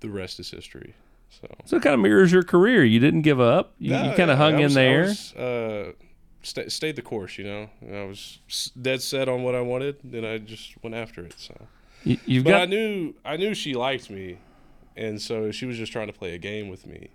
the 0.00 0.08
rest 0.08 0.40
is 0.40 0.50
history. 0.50 0.94
So 1.30 1.48
so 1.64 1.76
it 1.76 1.82
kind 1.82 1.94
of 1.94 2.00
mirrors 2.00 2.32
your 2.32 2.42
career. 2.42 2.84
You 2.84 3.00
didn't 3.00 3.22
give 3.22 3.40
up. 3.40 3.74
You, 3.78 3.90
No, 3.90 4.10
you 4.10 4.16
kind 4.16 4.30
of 4.30 4.38
hung 4.38 4.54
I 4.54 4.58
in 4.58 4.62
was- 4.64 4.76
I 4.76 4.80
there. 4.82 5.02
was, 5.02 5.32
uh, 5.34 5.92
sta 6.44 6.68
stayed 6.68 6.96
the 6.96 7.02
course, 7.02 7.38
you 7.38 7.44
know. 7.44 7.70
I 7.92 8.04
was 8.04 8.38
dead 8.80 9.02
set 9.02 9.28
on 9.28 9.42
what 9.42 9.54
I 9.54 9.60
wanted, 9.60 9.96
and 10.04 10.26
I 10.26 10.38
just 10.38 10.74
went 10.82 10.94
after 10.94 11.24
it. 11.24 11.34
So, 11.36 11.54
You, 12.04 12.18
you've 12.26 12.44
but 12.44 12.54
I 12.54 12.66
knew 12.66 13.14
I 13.24 13.36
knew 13.36 13.54
she 13.54 13.74
liked 13.74 14.10
me, 14.10 14.38
and 14.96 15.20
so 15.20 15.50
she 15.50 15.66
was 15.66 15.76
just 15.76 15.92
trying 15.92 16.06
to 16.06 16.12
play 16.12 16.34
a 16.34 16.38
game 16.38 16.68
with 16.68 16.86
me. 16.86 17.08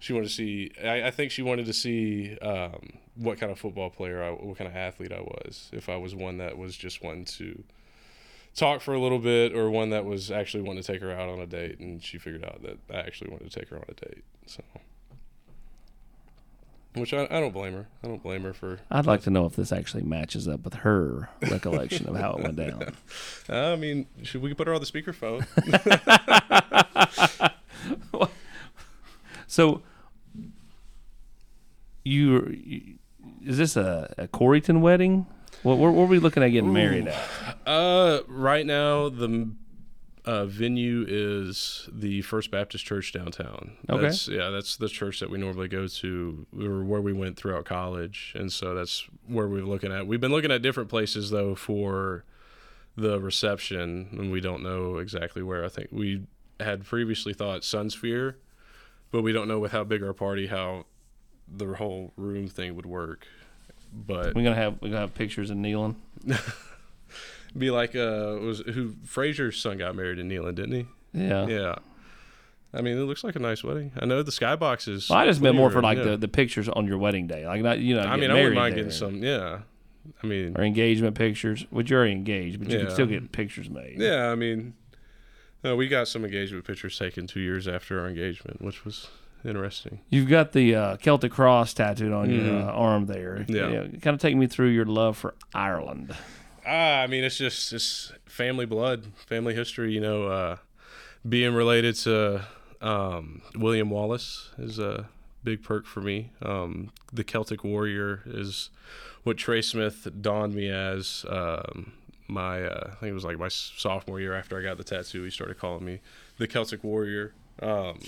She 0.00 0.12
wanted 0.12 0.28
to 0.28 0.34
see. 0.34 0.72
I, 0.82 1.08
I 1.08 1.10
think 1.10 1.30
she 1.30 1.42
wanted 1.42 1.66
to 1.66 1.72
see 1.72 2.38
um, 2.38 2.98
what 3.16 3.38
kind 3.38 3.52
of 3.52 3.58
football 3.58 3.90
player, 3.90 4.22
I, 4.22 4.30
what 4.30 4.56
kind 4.56 4.68
of 4.68 4.76
athlete 4.76 5.12
I 5.12 5.20
was. 5.20 5.70
If 5.72 5.88
I 5.88 5.96
was 5.96 6.14
one 6.14 6.38
that 6.38 6.56
was 6.56 6.76
just 6.76 7.02
wanting 7.02 7.26
to 7.26 7.64
talk 8.54 8.80
for 8.80 8.94
a 8.94 9.00
little 9.00 9.18
bit, 9.18 9.54
or 9.54 9.70
one 9.70 9.90
that 9.90 10.04
was 10.04 10.30
actually 10.30 10.62
wanting 10.62 10.82
to 10.82 10.92
take 10.92 11.02
her 11.02 11.12
out 11.12 11.28
on 11.28 11.40
a 11.40 11.46
date, 11.46 11.78
and 11.80 12.02
she 12.02 12.18
figured 12.18 12.44
out 12.44 12.62
that 12.62 12.78
I 12.90 13.00
actually 13.00 13.30
wanted 13.30 13.50
to 13.50 13.58
take 13.58 13.68
her 13.68 13.76
on 13.76 13.84
a 13.88 13.94
date. 13.94 14.24
So, 14.46 14.62
which 16.94 17.12
I, 17.14 17.24
I 17.30 17.40
don't 17.40 17.52
blame 17.52 17.74
her. 17.74 17.88
I 18.02 18.08
don't 18.08 18.22
blame 18.22 18.42
her 18.42 18.52
for. 18.52 18.80
I'd 18.90 19.06
like 19.06 19.22
to 19.22 19.30
know 19.30 19.46
if 19.46 19.56
this 19.56 19.72
actually 19.72 20.02
matches 20.02 20.48
up 20.48 20.64
with 20.64 20.74
her 20.74 21.28
recollection 21.42 22.08
of 22.08 22.16
how 22.16 22.32
it 22.32 22.42
went 22.42 22.56
down. 22.56 22.94
I 23.48 23.76
mean, 23.76 24.06
should 24.22 24.42
we 24.42 24.54
put 24.54 24.66
her 24.66 24.74
on 24.74 24.80
the 24.80 24.86
speakerphone? 24.86 25.46
So, 29.50 29.82
you, 32.04 32.48
you 32.50 32.98
is 33.44 33.56
this 33.56 33.76
a, 33.76 34.14
a 34.18 34.28
wedding? 34.80 35.26
What 35.62 35.78
where, 35.78 35.90
where 35.90 36.04
are 36.04 36.06
we 36.06 36.18
looking 36.18 36.42
at 36.42 36.50
getting 36.50 36.72
married 36.72 37.08
at? 37.08 37.18
Uh, 37.66 38.20
right 38.28 38.66
now 38.66 39.08
the 39.08 39.50
uh, 40.28 40.44
venue 40.44 41.06
is 41.08 41.88
the 41.90 42.20
First 42.20 42.50
Baptist 42.50 42.84
Church 42.84 43.14
downtown. 43.14 43.78
Okay. 43.88 44.02
That's, 44.02 44.28
yeah, 44.28 44.50
that's 44.50 44.76
the 44.76 44.90
church 44.90 45.20
that 45.20 45.30
we 45.30 45.38
normally 45.38 45.68
go 45.68 45.86
to, 45.86 46.46
or 46.60 46.84
where 46.84 47.00
we 47.00 47.14
went 47.14 47.38
throughout 47.38 47.64
college, 47.64 48.34
and 48.36 48.52
so 48.52 48.74
that's 48.74 49.08
where 49.26 49.48
we're 49.48 49.62
looking 49.64 49.90
at. 49.90 50.06
We've 50.06 50.20
been 50.20 50.30
looking 50.30 50.52
at 50.52 50.60
different 50.60 50.90
places 50.90 51.30
though 51.30 51.54
for 51.54 52.24
the 52.94 53.18
reception, 53.18 54.08
and 54.12 54.30
we 54.30 54.42
don't 54.42 54.62
know 54.62 54.98
exactly 54.98 55.42
where. 55.42 55.64
I 55.64 55.68
think 55.68 55.88
we 55.90 56.26
had 56.60 56.84
previously 56.84 57.32
thought 57.32 57.62
Sunsphere, 57.62 58.34
but 59.10 59.22
we 59.22 59.32
don't 59.32 59.48
know 59.48 59.58
with 59.58 59.72
how 59.72 59.82
big 59.82 60.02
our 60.02 60.12
party 60.12 60.48
how 60.48 60.84
the 61.50 61.68
whole 61.76 62.12
room 62.16 62.48
thing 62.48 62.76
would 62.76 62.84
work. 62.84 63.26
But 63.94 64.34
We're 64.34 64.44
gonna 64.44 64.56
have 64.56 64.82
we're 64.82 64.88
gonna 64.88 65.00
have 65.00 65.14
pictures 65.14 65.48
of 65.48 65.56
Neyland. 65.56 65.94
be 67.56 67.70
like 67.70 67.94
uh 67.96 68.36
was 68.40 68.60
who 68.60 68.94
Fraser's 69.04 69.60
son 69.60 69.78
got 69.78 69.94
married 69.96 70.18
in 70.18 70.28
Neyland, 70.28 70.56
didn't 70.56 70.72
he? 70.72 70.86
Yeah. 71.12 71.46
Yeah. 71.46 71.74
I 72.74 72.82
mean, 72.82 72.98
it 72.98 73.02
looks 73.02 73.24
like 73.24 73.34
a 73.34 73.38
nice 73.38 73.64
wedding. 73.64 73.92
I 73.98 74.04
know 74.04 74.22
the 74.22 74.30
skybox 74.30 74.88
is. 74.88 75.08
Well, 75.08 75.18
I 75.18 75.24
just 75.26 75.40
meant 75.40 75.56
more 75.56 75.70
for 75.70 75.80
like 75.80 75.96
yeah. 75.98 76.04
the, 76.04 76.16
the 76.18 76.28
pictures 76.28 76.68
on 76.68 76.86
your 76.86 76.98
wedding 76.98 77.26
day, 77.26 77.46
like 77.46 77.62
not 77.62 77.78
you 77.78 77.94
know. 77.94 78.02
I 78.02 78.16
mean, 78.16 78.30
I 78.30 78.34
wouldn't 78.34 78.54
mind 78.54 78.74
there. 78.74 78.84
getting 78.84 78.92
some. 78.92 79.22
Yeah. 79.22 79.60
I 80.22 80.26
mean, 80.26 80.54
or 80.56 80.64
engagement 80.64 81.16
pictures. 81.16 81.64
Which 81.70 81.90
you're 81.90 81.98
already 82.00 82.12
engaged, 82.12 82.58
but 82.58 82.70
you 82.70 82.78
can 82.80 82.90
still 82.90 83.06
get 83.06 83.32
pictures 83.32 83.70
made. 83.70 83.96
yeah. 83.98 84.30
I 84.30 84.34
mean, 84.34 84.74
uh, 85.64 85.76
we 85.76 85.88
got 85.88 86.08
some 86.08 86.24
engagement 86.24 86.66
pictures 86.66 86.98
taken 86.98 87.26
two 87.26 87.40
years 87.40 87.66
after 87.66 88.00
our 88.00 88.08
engagement, 88.08 88.60
which 88.62 88.84
was 88.84 89.08
interesting. 89.44 90.00
You've 90.10 90.28
got 90.28 90.52
the 90.52 90.74
uh, 90.74 90.96
Celtic 90.98 91.32
cross 91.32 91.72
tattooed 91.72 92.12
on 92.12 92.30
your 92.30 92.42
Mhm. 92.42 92.66
uh, 92.66 92.70
arm 92.70 93.06
there. 93.06 93.44
Yeah. 93.48 93.86
kind 94.02 94.14
of 94.14 94.18
take 94.20 94.36
me 94.36 94.46
through 94.46 94.68
your 94.68 94.84
love 94.86 95.16
for 95.16 95.34
Ireland. 95.54 96.14
Ah, 96.70 97.00
I 97.00 97.06
mean, 97.06 97.24
it's 97.24 97.38
just 97.38 97.72
it's 97.72 98.12
family 98.26 98.66
blood, 98.66 99.06
family 99.26 99.54
history. 99.54 99.94
You 99.94 100.00
know, 100.00 100.26
uh, 100.26 100.56
being 101.26 101.54
related 101.54 101.94
to 101.96 102.44
um, 102.82 103.40
William 103.56 103.88
Wallace 103.88 104.50
is 104.58 104.78
a 104.78 105.08
big 105.42 105.62
perk 105.62 105.86
for 105.86 106.02
me. 106.02 106.30
Um, 106.42 106.90
the 107.10 107.24
Celtic 107.24 107.64
warrior 107.64 108.22
is 108.26 108.68
what 109.22 109.38
Trey 109.38 109.62
Smith 109.62 110.08
donned 110.20 110.54
me 110.54 110.68
as. 110.68 111.24
Um, 111.28 111.92
my, 112.30 112.62
uh, 112.62 112.90
I 112.92 112.94
think 112.96 113.10
it 113.10 113.14
was 113.14 113.24
like 113.24 113.38
my 113.38 113.48
sophomore 113.48 114.20
year 114.20 114.34
after 114.34 114.58
I 114.58 114.62
got 114.62 114.76
the 114.76 114.84
tattoo. 114.84 115.22
He 115.22 115.30
started 115.30 115.58
calling 115.58 115.86
me 115.86 116.00
the 116.36 116.46
Celtic 116.46 116.84
warrior. 116.84 117.32
Um, 117.62 117.98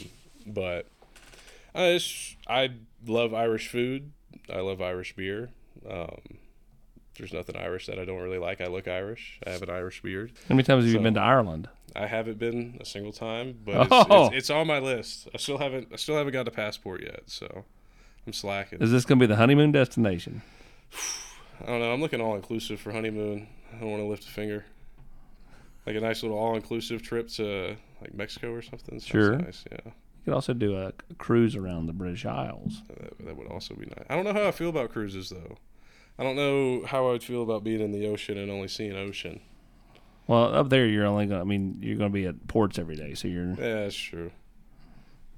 but 0.47 0.87
I 1.75 1.95
just, 1.95 2.37
I 2.47 2.73
love 3.07 3.33
Irish 3.33 3.69
food. 3.69 4.13
I 4.53 4.61
love 4.61 4.83
Irish 4.83 5.17
beer. 5.17 5.49
Um, 5.89 6.21
there's 7.21 7.33
nothing 7.33 7.57
Irish 7.57 7.87
that 7.87 7.99
I 7.99 8.05
don't 8.05 8.21
really 8.21 8.39
like. 8.39 8.61
I 8.61 8.67
look 8.67 8.89
Irish. 8.89 9.39
I 9.47 9.51
have 9.51 9.63
an 9.63 9.71
Irish 9.71 10.03
beard. 10.03 10.33
How 10.49 10.55
many 10.55 10.63
times 10.65 10.85
have 10.85 10.93
you 10.93 10.99
been 11.01 11.15
to 11.15 11.21
Ireland? 11.21 11.69
I 11.95 12.07
haven't 12.07 12.39
been 12.39 12.79
a 12.81 12.85
single 12.85 13.13
time, 13.13 13.59
but 13.65 13.83
it's, 13.83 13.89
Oh. 13.93 14.27
it's, 14.27 14.37
it's 14.37 14.51
on 14.51 14.67
my 14.67 14.79
list. 14.79 15.29
I 15.35 15.39
still 15.39 15.59
haven't. 15.59 15.89
I 15.93 15.97
still 15.97 16.17
haven't 16.17 16.33
got 16.33 16.49
a 16.49 16.51
passport 16.51 17.03
yet, 17.03 17.23
so 17.27 17.65
I'm 18.27 18.33
slacking. 18.33 18.81
Is 18.81 18.91
this 18.91 19.05
going 19.05 19.19
to 19.19 19.23
be 19.23 19.27
the 19.29 19.37
honeymoon 19.37 19.73
destination? 19.73 20.43
I 21.63 21.67
don't 21.67 21.81
know. 21.81 21.93
I'm 21.93 22.01
looking 22.01 22.21
all 22.21 22.35
inclusive 22.37 22.81
for 22.81 22.93
honeymoon. 22.93 23.47
I 23.75 23.81
don't 23.81 23.91
want 23.91 24.03
to 24.03 24.07
lift 24.09 24.25
a 24.25 24.29
finger. 24.31 24.65
Like 25.87 25.97
a 25.97 26.01
nice 26.01 26.23
little 26.23 26.39
all 26.39 26.55
inclusive 26.57 27.03
trip 27.03 27.29
to 27.31 27.77
like 28.01 28.15
Mexico 28.15 28.53
or 28.53 28.63
something. 28.63 28.99
Sounds 29.01 29.07
Sure. 29.07 29.37
Nice. 29.37 29.65
Yeah. 29.71 29.79
You 29.85 30.25
could 30.25 30.35
also 30.35 30.53
do 30.55 30.77
a, 30.77 30.89
a 31.11 31.15
cruise 31.19 31.57
around 31.57 31.87
the 31.87 31.93
British 31.93 32.25
Isles. 32.27 32.83
That, 32.89 33.19
that 33.27 33.37
would 33.37 33.47
also 33.49 33.75
be 33.75 33.87
nice. 33.87 34.05
I 34.09 34.15
don't 34.17 34.25
know 34.25 34.33
how 34.35 34.47
I 34.47 34.53
feel 34.53 34.69
about 34.69 34.91
cruises 34.93 35.31
though. 35.31 35.57
I 36.21 36.23
don't 36.23 36.37
know 36.37 36.85
how 36.85 37.09
I 37.09 37.13
would 37.13 37.25
feel 37.25 37.43
about 37.43 37.65
being 37.65 37.81
in 37.81 37.93
the 37.93 38.07
ocean 38.07 38.37
and 38.37 38.51
only 38.51 38.69
seeing 38.69 38.95
ocean. 38.95 39.41
Well, 40.27 40.55
up 40.55 40.69
there, 40.69 40.87
you're 40.87 41.07
only 41.07 41.25
going. 41.25 41.39
to 41.39 41.43
I 41.43 41.45
mean, 41.45 41.79
you're 41.81 41.97
going 41.97 42.11
to 42.11 42.15
be 42.15 42.27
at 42.27 42.47
ports 42.47 42.79
every 42.79 42.95
day, 42.95 43.15
so 43.15 43.27
you're. 43.27 43.47
Yeah, 43.53 43.55
that's 43.85 43.97
true. 43.97 44.31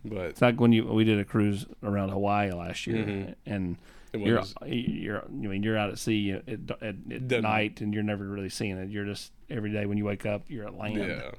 But 0.05 0.25
It's 0.31 0.42
like 0.42 0.61
when 0.61 0.73
you 0.73 0.85
we 0.85 1.05
did 1.05 1.21
a 1.21 1.25
cruise 1.25 1.64
around 1.85 2.09
Hawaii 2.09 2.51
last 2.51 2.88
year, 2.88 3.05
Mhm. 3.05 3.35
and 3.47 3.77
you're 4.12 4.42
you're 4.66 5.23
I 5.25 5.29
mean 5.29 5.62
you're 5.62 5.79
out 5.79 5.90
at 5.90 5.99
sea 6.01 6.33
at, 6.33 6.49
at, 6.49 6.97
at 7.31 7.42
night, 7.42 7.81
and 7.81 7.95
you're 7.95 8.03
never 8.03 8.25
really 8.27 8.49
seeing 8.49 8.77
it. 8.79 8.90
You're 8.90 9.05
just 9.05 9.31
every 9.49 9.71
day 9.71 9.87
when 9.87 9.97
you 9.99 10.05
wake 10.05 10.27
up, 10.27 10.42
you're 10.49 10.66
at 10.66 10.75
land. 10.77 10.97
yeah. 10.97 11.31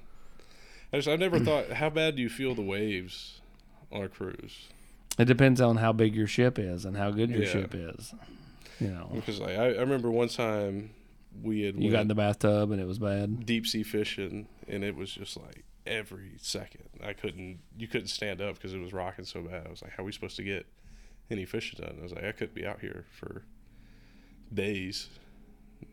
I 0.93 0.97
just 0.97 1.09
I've 1.09 1.19
never 1.19 1.39
thought 1.39 1.73
how 1.73 1.89
bad 1.89 2.15
do 2.15 2.21
you 2.21 2.29
feel 2.29 2.55
the 2.55 2.61
waves 2.61 3.41
on 3.91 4.01
a 4.03 4.07
cruise? 4.07 4.67
It 5.19 5.25
depends 5.25 5.59
on 5.59 5.75
how 5.77 5.91
big 5.91 6.15
your 6.15 6.27
ship 6.27 6.57
is 6.57 6.85
and 6.85 6.95
how 6.95 7.11
good 7.11 7.29
your 7.31 7.43
Yeah. 7.43 7.49
ship 7.51 7.75
is. 7.75 8.15
You 8.79 8.87
know, 8.89 9.09
Because 9.13 9.39
like 9.39 9.57
I, 9.57 9.65
I 9.73 9.79
remember 9.81 10.09
one 10.11 10.29
time 10.29 10.91
we 11.41 11.61
had 11.61 11.75
you 11.81 11.91
got 11.91 12.01
in 12.01 12.07
the 12.07 12.15
bathtub 12.15 12.71
and 12.71 12.79
it 12.81 12.85
was 12.87 12.99
bad. 12.99 13.45
deep 13.45 13.65
sea 13.65 13.83
fishing 13.83 14.47
and 14.67 14.83
it 14.83 14.95
was 14.95 15.11
just 15.11 15.35
like 15.37 15.63
every 15.85 16.33
second 16.37 16.83
I 17.03 17.13
couldn't 17.13 17.59
you 17.77 17.87
couldn't 17.87 18.07
stand 18.07 18.39
up 18.41 18.55
because 18.55 18.73
it 18.73 18.79
was 18.79 18.93
rocking 18.93 19.25
so 19.25 19.41
bad. 19.41 19.65
I 19.67 19.69
was 19.69 19.81
like, 19.81 19.91
how 19.95 20.03
are 20.03 20.05
we 20.05 20.11
supposed 20.11 20.35
to 20.37 20.43
get 20.43 20.65
any 21.31 21.45
fishing 21.45 21.79
done? 21.81 21.97
I 21.99 22.03
was 22.03 22.11
like, 22.13 22.23
I 22.23 22.31
could 22.31 22.53
be 22.53 22.65
out 22.65 22.79
here 22.79 23.05
for 23.11 23.43
days. 24.53 25.09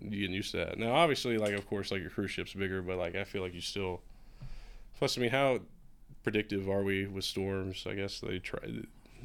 Getting 0.03 0.33
used 0.33 0.53
to 0.53 0.59
that. 0.59 0.79
Now 0.79 0.93
obviously 0.95 1.37
like 1.39 1.55
of 1.55 1.67
course 1.69 1.91
like 1.91 2.01
your 2.01 2.11
cruise 2.11 2.31
ship's 2.31 2.53
bigger, 2.55 2.83
but 2.83 2.97
like 2.99 3.15
I 3.17 3.25
feel 3.25 3.43
like 3.43 3.55
you 3.55 3.61
still 3.61 4.03
plus 4.99 5.17
I 5.19 5.21
mean 5.21 5.31
how 5.31 5.61
predictive 6.23 6.69
are 6.69 6.83
we 6.83 7.07
with 7.07 7.25
storms? 7.25 7.87
I 7.89 7.95
guess 7.95 8.21
they 8.21 8.39
try 8.39 8.61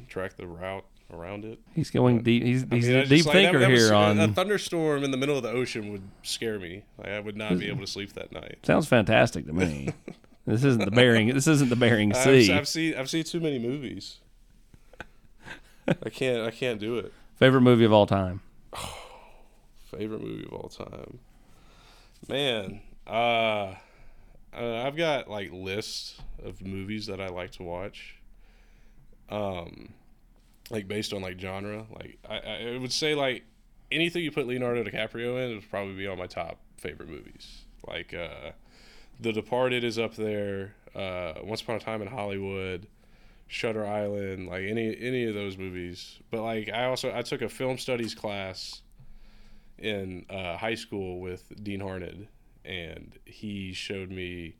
track 0.08 0.36
the 0.36 0.46
route 0.46 0.84
around 1.12 1.44
it. 1.44 1.58
He's 1.74 1.90
going 1.90 2.22
deep. 2.22 2.42
He's, 2.42 2.64
I 2.64 2.66
mean, 2.66 2.84
a 2.84 3.06
deep 3.06 3.26
like, 3.26 3.32
that- 3.34 3.42
thinker 3.42 3.58
that 3.60 3.70
was- 3.70 3.80
here 3.84 3.92
a- 3.92 3.96
on. 3.96 4.20
a 4.20 4.28
thunderstorm 4.28 5.04
in 5.04 5.10
the 5.10 5.16
middle 5.16 5.36
of 5.36 5.42
the 5.42 5.50
ocean 5.50 5.92
would 5.92 6.02
scare 6.22 6.58
me. 6.58 6.82
Like 6.98 7.08
I 7.08 7.20
would 7.20 7.36
not 7.36 7.58
be 7.58 7.68
able 7.68 7.80
to 7.82 7.86
sleep 7.86 8.12
that 8.14 8.32
night. 8.32 8.58
Sounds 8.64 8.86
fantastic 8.88 9.46
to 9.46 9.52
me. 9.52 9.90
this 10.46 10.64
isn't 10.64 10.84
the 10.84 10.90
Bering. 10.90 11.28
This 11.28 11.46
isn't 11.46 11.68
the 11.68 11.76
Bering 11.76 12.12
I've, 12.14 12.22
Sea. 12.22 12.52
I've 12.52 12.68
seen 12.68 12.94
I've 12.94 13.08
seen 13.10 13.24
too 13.24 13.40
many 13.40 13.58
movies. 13.58 14.18
I 16.02 16.10
can't 16.10 16.42
I 16.46 16.50
can't 16.50 16.80
do 16.80 16.98
it. 16.98 17.12
Favorite 17.36 17.60
movie 17.60 17.84
of 17.84 17.92
all 17.92 18.06
time. 18.06 18.40
Favorite 19.96 20.20
movie 20.20 20.44
of 20.44 20.52
all 20.52 20.68
time, 20.68 21.18
man. 22.28 22.80
Uh, 23.06 23.74
uh, 24.52 24.82
I've 24.84 24.96
got 24.96 25.30
like 25.30 25.52
lists 25.52 26.18
of 26.44 26.60
movies 26.60 27.06
that 27.06 27.20
I 27.20 27.28
like 27.28 27.52
to 27.52 27.62
watch. 27.62 28.16
Um, 29.30 29.90
like 30.70 30.88
based 30.88 31.12
on 31.12 31.22
like 31.22 31.38
genre. 31.38 31.86
Like 31.94 32.18
I, 32.28 32.38
I 32.74 32.78
would 32.78 32.92
say 32.92 33.14
like 33.14 33.44
anything 33.90 34.22
you 34.22 34.30
put 34.30 34.46
Leonardo 34.46 34.84
DiCaprio 34.84 35.44
in 35.44 35.54
would 35.56 35.70
probably 35.70 35.94
be 35.94 36.06
on 36.06 36.18
my 36.18 36.26
top 36.26 36.58
favorite 36.76 37.08
movies. 37.08 37.62
Like 37.86 38.14
uh, 38.14 38.52
The 39.20 39.32
Departed 39.32 39.84
is 39.84 39.98
up 39.98 40.16
there. 40.16 40.74
Uh, 40.94 41.34
Once 41.42 41.60
Upon 41.62 41.76
a 41.76 41.80
Time 41.80 42.02
in 42.02 42.08
Hollywood. 42.08 42.86
Shutter 43.48 43.86
Island, 43.86 44.48
like 44.48 44.64
any 44.64 44.96
any 45.00 45.24
of 45.24 45.34
those 45.34 45.56
movies. 45.56 46.18
But 46.30 46.42
like 46.42 46.68
I 46.68 46.86
also 46.86 47.14
I 47.14 47.22
took 47.22 47.42
a 47.42 47.48
film 47.48 47.78
studies 47.78 48.12
class 48.12 48.82
in 49.78 50.26
uh, 50.28 50.56
high 50.56 50.74
school 50.74 51.20
with 51.20 51.52
Dean 51.62 51.80
Harned, 51.80 52.26
and 52.64 53.16
he 53.24 53.72
showed 53.72 54.10
me 54.10 54.56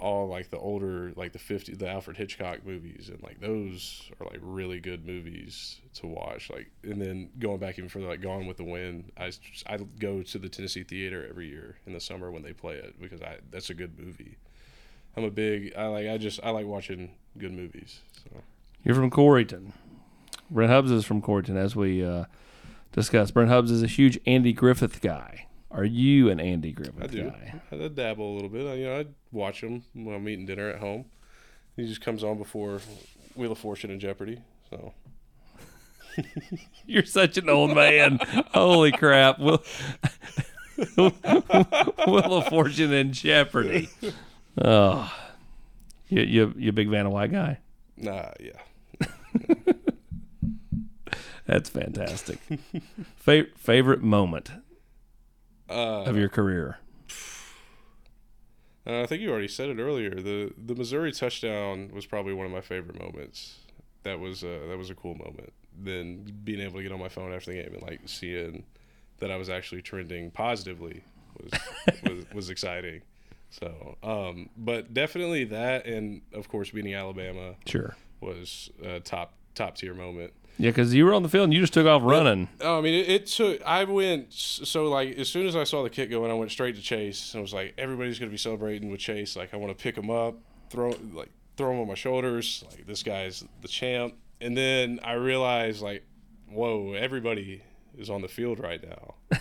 all 0.00 0.28
like 0.28 0.50
the 0.50 0.58
older 0.58 1.12
like 1.16 1.32
the 1.32 1.38
50 1.38 1.74
the 1.74 1.88
Alfred 1.88 2.16
Hitchcock 2.16 2.64
movies 2.64 3.08
and 3.08 3.22
like 3.22 3.40
those 3.40 4.10
are 4.20 4.26
like 4.26 4.38
really 4.42 4.80
good 4.80 5.06
movies 5.06 5.80
to 5.94 6.06
watch 6.06 6.50
like 6.50 6.70
and 6.82 7.00
then 7.00 7.30
going 7.38 7.58
back 7.58 7.78
even 7.78 7.88
further 7.88 8.06
like 8.06 8.20
Gone 8.20 8.46
with 8.46 8.58
the 8.58 8.64
Wind 8.64 9.10
I 9.16 9.32
I 9.66 9.78
go 9.98 10.22
to 10.22 10.38
the 10.38 10.48
Tennessee 10.48 10.84
Theater 10.84 11.26
every 11.28 11.48
year 11.48 11.78
in 11.86 11.94
the 11.94 12.00
summer 12.00 12.30
when 12.30 12.42
they 12.42 12.52
play 12.52 12.74
it 12.74 13.00
because 13.00 13.22
I 13.22 13.38
that's 13.50 13.70
a 13.70 13.74
good 13.74 13.98
movie 13.98 14.36
I'm 15.16 15.24
a 15.24 15.30
big 15.30 15.72
I 15.76 15.86
like 15.86 16.08
I 16.08 16.18
just 16.18 16.38
I 16.42 16.50
like 16.50 16.66
watching 16.66 17.12
good 17.38 17.52
movies 17.52 18.00
so 18.22 18.42
You're 18.84 18.94
from 18.94 19.10
Corryton. 19.10 19.72
Brent 20.50 20.70
Hubbs 20.70 20.90
is 20.90 21.04
from 21.04 21.20
Corryton, 21.20 21.56
as 21.56 21.76
we 21.76 22.02
uh, 22.04 22.24
discussed. 22.92 23.34
Brent 23.34 23.50
Hubbs 23.50 23.70
is 23.70 23.82
a 23.82 23.86
huge 23.86 24.18
Andy 24.26 24.52
Griffith 24.52 25.00
guy. 25.00 25.46
Are 25.70 25.84
you 25.84 26.30
an 26.30 26.40
Andy 26.40 26.72
Griffith 26.72 27.02
I 27.02 27.06
do. 27.06 27.30
guy? 27.30 27.60
I 27.70 27.88
dabble 27.88 28.32
a 28.32 28.34
little 28.34 28.48
bit. 28.48 28.66
I, 28.66 28.74
you 28.74 28.86
know, 28.86 29.00
I 29.00 29.06
watch 29.32 29.60
him 29.62 29.82
when 29.94 30.14
I'm 30.14 30.28
eating 30.28 30.46
dinner 30.46 30.70
at 30.70 30.78
home. 30.80 31.04
He 31.76 31.86
just 31.86 32.00
comes 32.00 32.24
on 32.24 32.38
before 32.38 32.80
Wheel 33.34 33.52
of 33.52 33.58
Fortune 33.58 33.90
and 33.90 34.00
Jeopardy. 34.00 34.40
So 34.70 34.94
You're 36.86 37.04
such 37.04 37.36
an 37.36 37.48
old 37.48 37.74
man. 37.74 38.18
Holy 38.52 38.92
crap. 38.92 39.38
Will, 39.38 39.62
Will 40.96 42.34
of 42.34 42.46
Fortune 42.48 42.92
and 42.92 43.12
Jeopardy. 43.12 43.88
Oh. 44.60 45.12
You, 46.08 46.22
you, 46.22 46.54
you 46.56 46.68
a 46.70 46.72
big 46.72 46.88
Vanna 46.88 47.10
White 47.10 47.30
guy? 47.32 47.58
nah, 47.96 48.30
yeah. 48.40 49.06
That's 51.46 51.68
fantastic. 51.70 52.38
Fa- 53.16 53.46
favorite 53.56 54.02
moment 54.02 54.50
Uh, 55.68 56.02
of 56.04 56.16
your 56.16 56.28
career? 56.28 56.78
Uh, 58.86 59.02
I 59.02 59.06
think 59.06 59.20
you 59.22 59.30
already 59.30 59.48
said 59.48 59.68
it 59.68 59.78
earlier. 59.78 60.10
The 60.10 60.52
the 60.56 60.74
Missouri 60.74 61.12
touchdown 61.12 61.90
was 61.92 62.06
probably 62.06 62.32
one 62.32 62.46
of 62.46 62.52
my 62.52 62.60
favorite 62.62 62.98
moments. 62.98 63.58
That 64.04 64.18
was 64.20 64.42
a, 64.42 64.66
that 64.68 64.78
was 64.78 64.88
a 64.90 64.94
cool 64.94 65.14
moment. 65.14 65.52
Then 65.78 66.24
being 66.44 66.60
able 66.60 66.76
to 66.78 66.82
get 66.82 66.92
on 66.92 66.98
my 66.98 67.08
phone 67.08 67.32
after 67.32 67.50
the 67.52 67.62
game 67.62 67.74
and 67.74 67.82
like 67.82 68.00
seeing 68.06 68.64
that 69.18 69.30
I 69.30 69.36
was 69.36 69.50
actually 69.50 69.82
trending 69.82 70.30
positively 70.30 71.02
was 71.40 71.50
was, 72.04 72.24
was 72.32 72.50
exciting. 72.50 73.02
So, 73.50 73.96
um, 74.02 74.50
but 74.56 74.92
definitely 74.92 75.44
that, 75.44 75.86
and 75.86 76.20
of 76.32 76.48
course 76.48 76.70
beating 76.70 76.94
Alabama 76.94 77.54
Sure. 77.66 77.96
was 78.20 78.70
a 78.82 79.00
top 79.00 79.34
top 79.54 79.76
tier 79.76 79.94
moment. 79.94 80.32
Yeah, 80.58 80.70
because 80.70 80.92
you 80.92 81.04
were 81.04 81.14
on 81.14 81.22
the 81.22 81.28
field 81.28 81.44
and 81.44 81.54
you 81.54 81.60
just 81.60 81.72
took 81.72 81.86
off 81.86 82.02
running. 82.04 82.48
Oh, 82.60 82.78
I 82.78 82.80
mean, 82.80 82.94
it, 82.94 83.08
it 83.08 83.26
took. 83.26 83.62
I 83.62 83.84
went 83.84 84.32
so 84.32 84.88
like 84.88 85.16
as 85.16 85.28
soon 85.28 85.46
as 85.46 85.54
I 85.54 85.64
saw 85.64 85.82
the 85.82 85.90
kick 85.90 86.10
going, 86.10 86.30
I 86.30 86.34
went 86.34 86.50
straight 86.50 86.74
to 86.76 86.82
Chase 86.82 87.32
and 87.34 87.42
was 87.42 87.54
like, 87.54 87.74
everybody's 87.78 88.18
gonna 88.18 88.30
be 88.30 88.38
celebrating 88.38 88.90
with 88.90 89.00
Chase. 89.00 89.36
Like, 89.36 89.54
I 89.54 89.56
want 89.56 89.76
to 89.76 89.80
pick 89.80 89.96
him 89.96 90.10
up, 90.10 90.36
throw 90.70 90.94
like 91.12 91.30
throw 91.56 91.72
him 91.72 91.80
on 91.80 91.88
my 91.88 91.94
shoulders. 91.94 92.64
Like, 92.70 92.86
this 92.86 93.02
guy's 93.02 93.44
the 93.62 93.68
champ. 93.68 94.14
And 94.40 94.56
then 94.56 95.00
I 95.02 95.14
realized 95.14 95.82
like, 95.82 96.04
whoa, 96.48 96.94
everybody 96.94 97.62
is 97.96 98.10
on 98.10 98.22
the 98.22 98.28
field 98.28 98.60
right 98.60 98.82
now. 98.82 99.38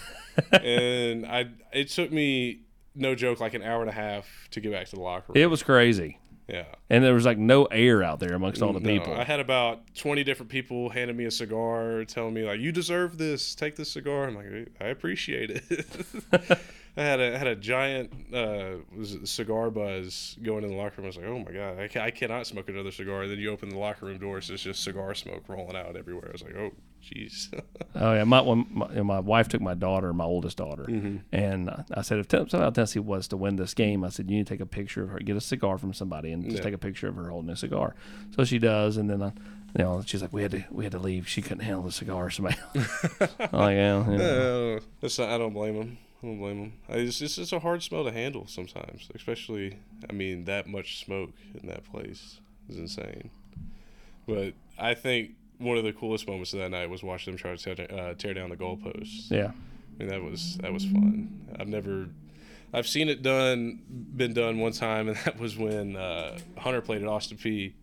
and 0.51 1.25
I, 1.25 1.49
it 1.71 1.89
took 1.89 2.11
me 2.11 2.61
no 2.95 3.15
joke 3.15 3.39
like 3.39 3.53
an 3.53 3.61
hour 3.61 3.81
and 3.81 3.89
a 3.89 3.93
half 3.93 4.27
to 4.51 4.59
get 4.59 4.71
back 4.71 4.87
to 4.87 4.95
the 4.95 5.01
locker 5.01 5.33
room. 5.33 5.41
It 5.41 5.47
was 5.47 5.63
crazy. 5.63 6.19
Yeah. 6.47 6.65
And 6.89 7.03
there 7.03 7.13
was 7.13 7.25
like 7.25 7.37
no 7.37 7.65
air 7.65 8.03
out 8.03 8.19
there 8.19 8.33
amongst 8.33 8.61
all 8.61 8.73
the 8.73 8.79
No, 8.79 8.89
people. 8.89 9.13
I 9.13 9.23
had 9.23 9.39
about 9.39 9.81
twenty 9.95 10.23
different 10.23 10.49
people 10.49 10.89
handing 10.89 11.17
me 11.17 11.25
a 11.25 11.31
cigar, 11.31 12.05
telling 12.05 12.33
me 12.33 12.43
like, 12.43 12.59
"You 12.59 12.71
deserve 12.71 13.17
this. 13.17 13.53
Take 13.55 13.75
this 13.75 13.91
cigar." 13.91 14.27
I'm 14.27 14.35
like, 14.35 14.69
"I 14.79 14.85
appreciate 14.85 15.51
it." 15.51 15.85
I 16.97 17.03
had 17.03 17.19
a 17.19 17.37
had 17.37 17.45
a 17.47 17.55
giant 17.55 18.11
uh, 18.33 18.77
cigar 19.23 19.69
buzz 19.69 20.35
going 20.41 20.63
in 20.63 20.71
the 20.71 20.75
locker 20.75 20.95
room. 20.97 21.05
I 21.05 21.07
was 21.07 21.17
like, 21.17 21.25
"Oh 21.27 21.39
my 21.39 21.51
god, 21.51 21.79
I, 21.79 21.87
ca- 21.87 22.01
I 22.03 22.11
cannot 22.11 22.47
smoke 22.47 22.69
another 22.69 22.91
cigar." 22.91 23.21
And 23.21 23.31
then 23.31 23.37
you 23.39 23.51
open 23.51 23.69
the 23.69 23.77
locker 23.77 24.07
room 24.07 24.17
doors, 24.17 24.49
it's 24.49 24.63
just 24.63 24.83
cigar 24.83 25.13
smoke 25.13 25.43
rolling 25.47 25.75
out 25.75 25.95
everywhere. 25.95 26.29
I 26.29 26.31
was 26.31 26.41
like, 26.43 26.55
"Oh, 26.55 26.71
jeez." 27.03 27.53
Oh 27.99 28.13
yeah, 28.13 28.25
my 28.25 28.41
when 28.41 28.67
my, 28.69 29.01
my 29.01 29.19
wife 29.19 29.47
took 29.47 29.59
my 29.61 29.73
daughter, 29.73 30.13
my 30.13 30.23
oldest 30.23 30.57
daughter, 30.57 30.83
Mm-hmm. 30.83 31.17
and 31.31 31.69
I 31.95 32.01
said 32.03 32.19
if 32.19 32.29
somehow 32.29 32.69
Tennessee 32.69 32.99
was 32.99 33.27
to 33.29 33.37
win 33.37 33.55
this 33.55 33.73
game, 33.73 34.03
I 34.03 34.09
said 34.09 34.29
you 34.29 34.37
need 34.37 34.45
to 34.45 34.53
take 34.53 34.59
a 34.61 34.67
picture 34.67 35.03
of 35.03 35.09
her, 35.09 35.19
get 35.19 35.35
a 35.35 35.41
cigar 35.41 35.79
from 35.79 35.93
somebody, 35.93 36.31
and 36.31 36.43
just 36.43 36.57
Yeah. 36.57 36.63
take 36.63 36.73
a 36.75 36.77
picture 36.77 37.07
of 37.07 37.15
her 37.15 37.29
holding 37.29 37.49
a 37.49 37.55
cigar. 37.55 37.95
So 38.35 38.43
she 38.43 38.59
does, 38.59 38.97
and 38.97 39.09
then 39.09 39.23
I, 39.23 39.27
you 39.77 39.83
know 39.83 40.03
she's 40.05 40.21
like 40.21 40.31
we 40.33 40.43
had 40.43 40.51
to 40.51 40.63
we 40.69 40.83
had 40.85 40.91
to 40.91 40.99
leave. 40.99 41.27
She 41.27 41.41
couldn't 41.41 41.61
handle 41.61 41.83
the 41.83 41.91
cigar 41.91 42.29
smell. 42.29 42.53
I'm 42.75 42.79
like 43.51 43.75
yeah, 43.75 44.09
yeah. 44.11 44.17
Uh, 44.17 44.79
not, 45.01 45.19
I 45.19 45.37
don't 45.39 45.53
blame 45.53 45.75
him. 45.75 45.97
I 46.23 46.25
don't 46.27 46.37
blame. 46.39 46.73
I, 46.89 46.93
it's 46.95 47.19
just 47.19 47.37
it's 47.37 47.51
a 47.53 47.59
hard 47.59 47.83
smell 47.83 48.03
to 48.03 48.11
handle 48.11 48.47
sometimes, 48.47 49.09
especially 49.13 49.77
I 50.09 50.13
mean 50.13 50.45
that 50.45 50.67
much 50.67 50.99
smoke 51.03 51.31
in 51.61 51.67
that 51.67 51.83
place. 51.85 52.39
is 52.69 52.77
insane. 52.77 53.29
But 54.27 54.53
I 54.77 54.93
think 54.93 55.31
one 55.59 55.77
of 55.77 55.83
the 55.83 55.93
coolest 55.93 56.27
moments 56.27 56.53
of 56.53 56.59
that 56.59 56.69
night 56.71 56.89
was 56.89 57.01
watching 57.03 57.33
them 57.33 57.37
try 57.37 57.55
to 57.55 57.75
tear, 57.75 57.99
uh, 57.99 58.13
tear 58.15 58.33
down 58.33 58.49
the 58.49 58.57
goalposts. 58.57 59.29
Yeah. 59.31 59.51
I 59.51 60.03
mean 60.03 60.09
that 60.09 60.21
was 60.21 60.57
that 60.57 60.73
was 60.73 60.85
fun. 60.85 61.45
I've 61.59 61.67
never, 61.67 62.07
I've 62.73 62.87
seen 62.87 63.09
it 63.09 63.21
done, 63.23 63.79
been 64.15 64.33
done 64.33 64.59
one 64.59 64.71
time, 64.73 65.07
and 65.09 65.17
that 65.17 65.39
was 65.39 65.57
when 65.57 65.95
uh, 65.95 66.37
Hunter 66.57 66.81
played 66.81 67.01
at 67.01 67.07
Austin 67.07 67.37
Peay, 67.37 67.73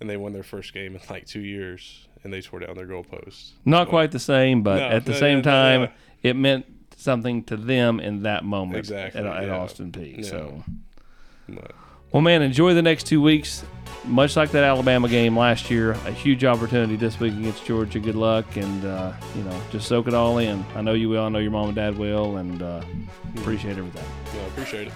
and 0.00 0.08
they 0.08 0.16
won 0.16 0.32
their 0.32 0.42
first 0.42 0.72
game 0.74 0.94
in 0.94 1.00
like 1.10 1.26
two 1.26 1.40
years, 1.40 2.06
and 2.24 2.32
they 2.32 2.40
tore 2.40 2.60
down 2.60 2.76
their 2.76 2.86
goalposts. 2.86 3.50
Not 3.64 3.86
So- 3.86 3.90
quite 3.90 4.10
the 4.12 4.18
same, 4.18 4.62
but 4.62 4.76
No, 4.78 4.88
at 4.88 5.04
the 5.04 5.12
no, 5.12 5.18
same 5.18 5.38
no, 5.38 5.42
time, 5.42 5.88
it 6.22 6.34
meant 6.36 6.66
something 7.00 7.42
to 7.44 7.56
them 7.56 8.00
in 8.00 8.22
that 8.22 8.44
moment 8.44 8.78
Exactly, 8.78 9.20
at, 9.20 9.26
at. 9.26 9.48
Austin 9.50 9.90
Peay. 9.92 10.18
Yeah. 10.18 10.22
So, 10.24 10.64
but- 11.48 11.72
well, 12.12 12.20
man, 12.22 12.42
enjoy 12.42 12.74
the 12.74 12.82
next 12.82 13.06
two 13.06 13.22
weeks. 13.22 13.64
Much 14.04 14.34
like 14.34 14.50
that 14.52 14.64
Alabama 14.64 15.08
game 15.08 15.36
last 15.38 15.70
year, 15.70 15.92
a 15.92 16.10
huge 16.10 16.44
opportunity 16.44 16.96
this 16.96 17.20
week 17.20 17.34
against 17.34 17.64
Georgia. 17.66 18.00
Good 18.00 18.14
luck, 18.16 18.56
and 18.56 18.84
uh, 18.84 19.12
you 19.36 19.42
know, 19.44 19.60
just 19.70 19.86
soak 19.86 20.08
it 20.08 20.14
all 20.14 20.38
in. 20.38 20.64
I 20.74 20.80
know 20.80 20.94
you 20.94 21.08
will. 21.08 21.22
I 21.24 21.28
know 21.28 21.38
your 21.38 21.50
mom 21.50 21.66
and 21.66 21.74
dad 21.76 21.98
will, 21.98 22.38
and 22.38 22.62
uh, 22.62 22.82
appreciate 23.36 23.76
everything. 23.78 24.04
yeah, 24.34 24.46
appreciate 24.46 24.86
it. 24.88 24.92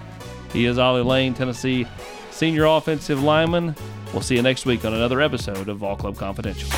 He 0.51 0.65
is 0.65 0.77
Ollie 0.79 1.03
Lane, 1.03 1.33
Tennessee 1.33 1.85
senior 2.31 2.65
offensive 2.65 3.23
lineman. 3.23 3.75
We'll 4.11 4.21
see 4.21 4.35
you 4.35 4.41
next 4.41 4.65
week 4.65 4.83
on 4.83 4.93
another 4.93 5.21
episode 5.21 5.69
of 5.69 5.77
Vol 5.77 5.95
Club 5.95 6.17
Confidential. 6.17 6.69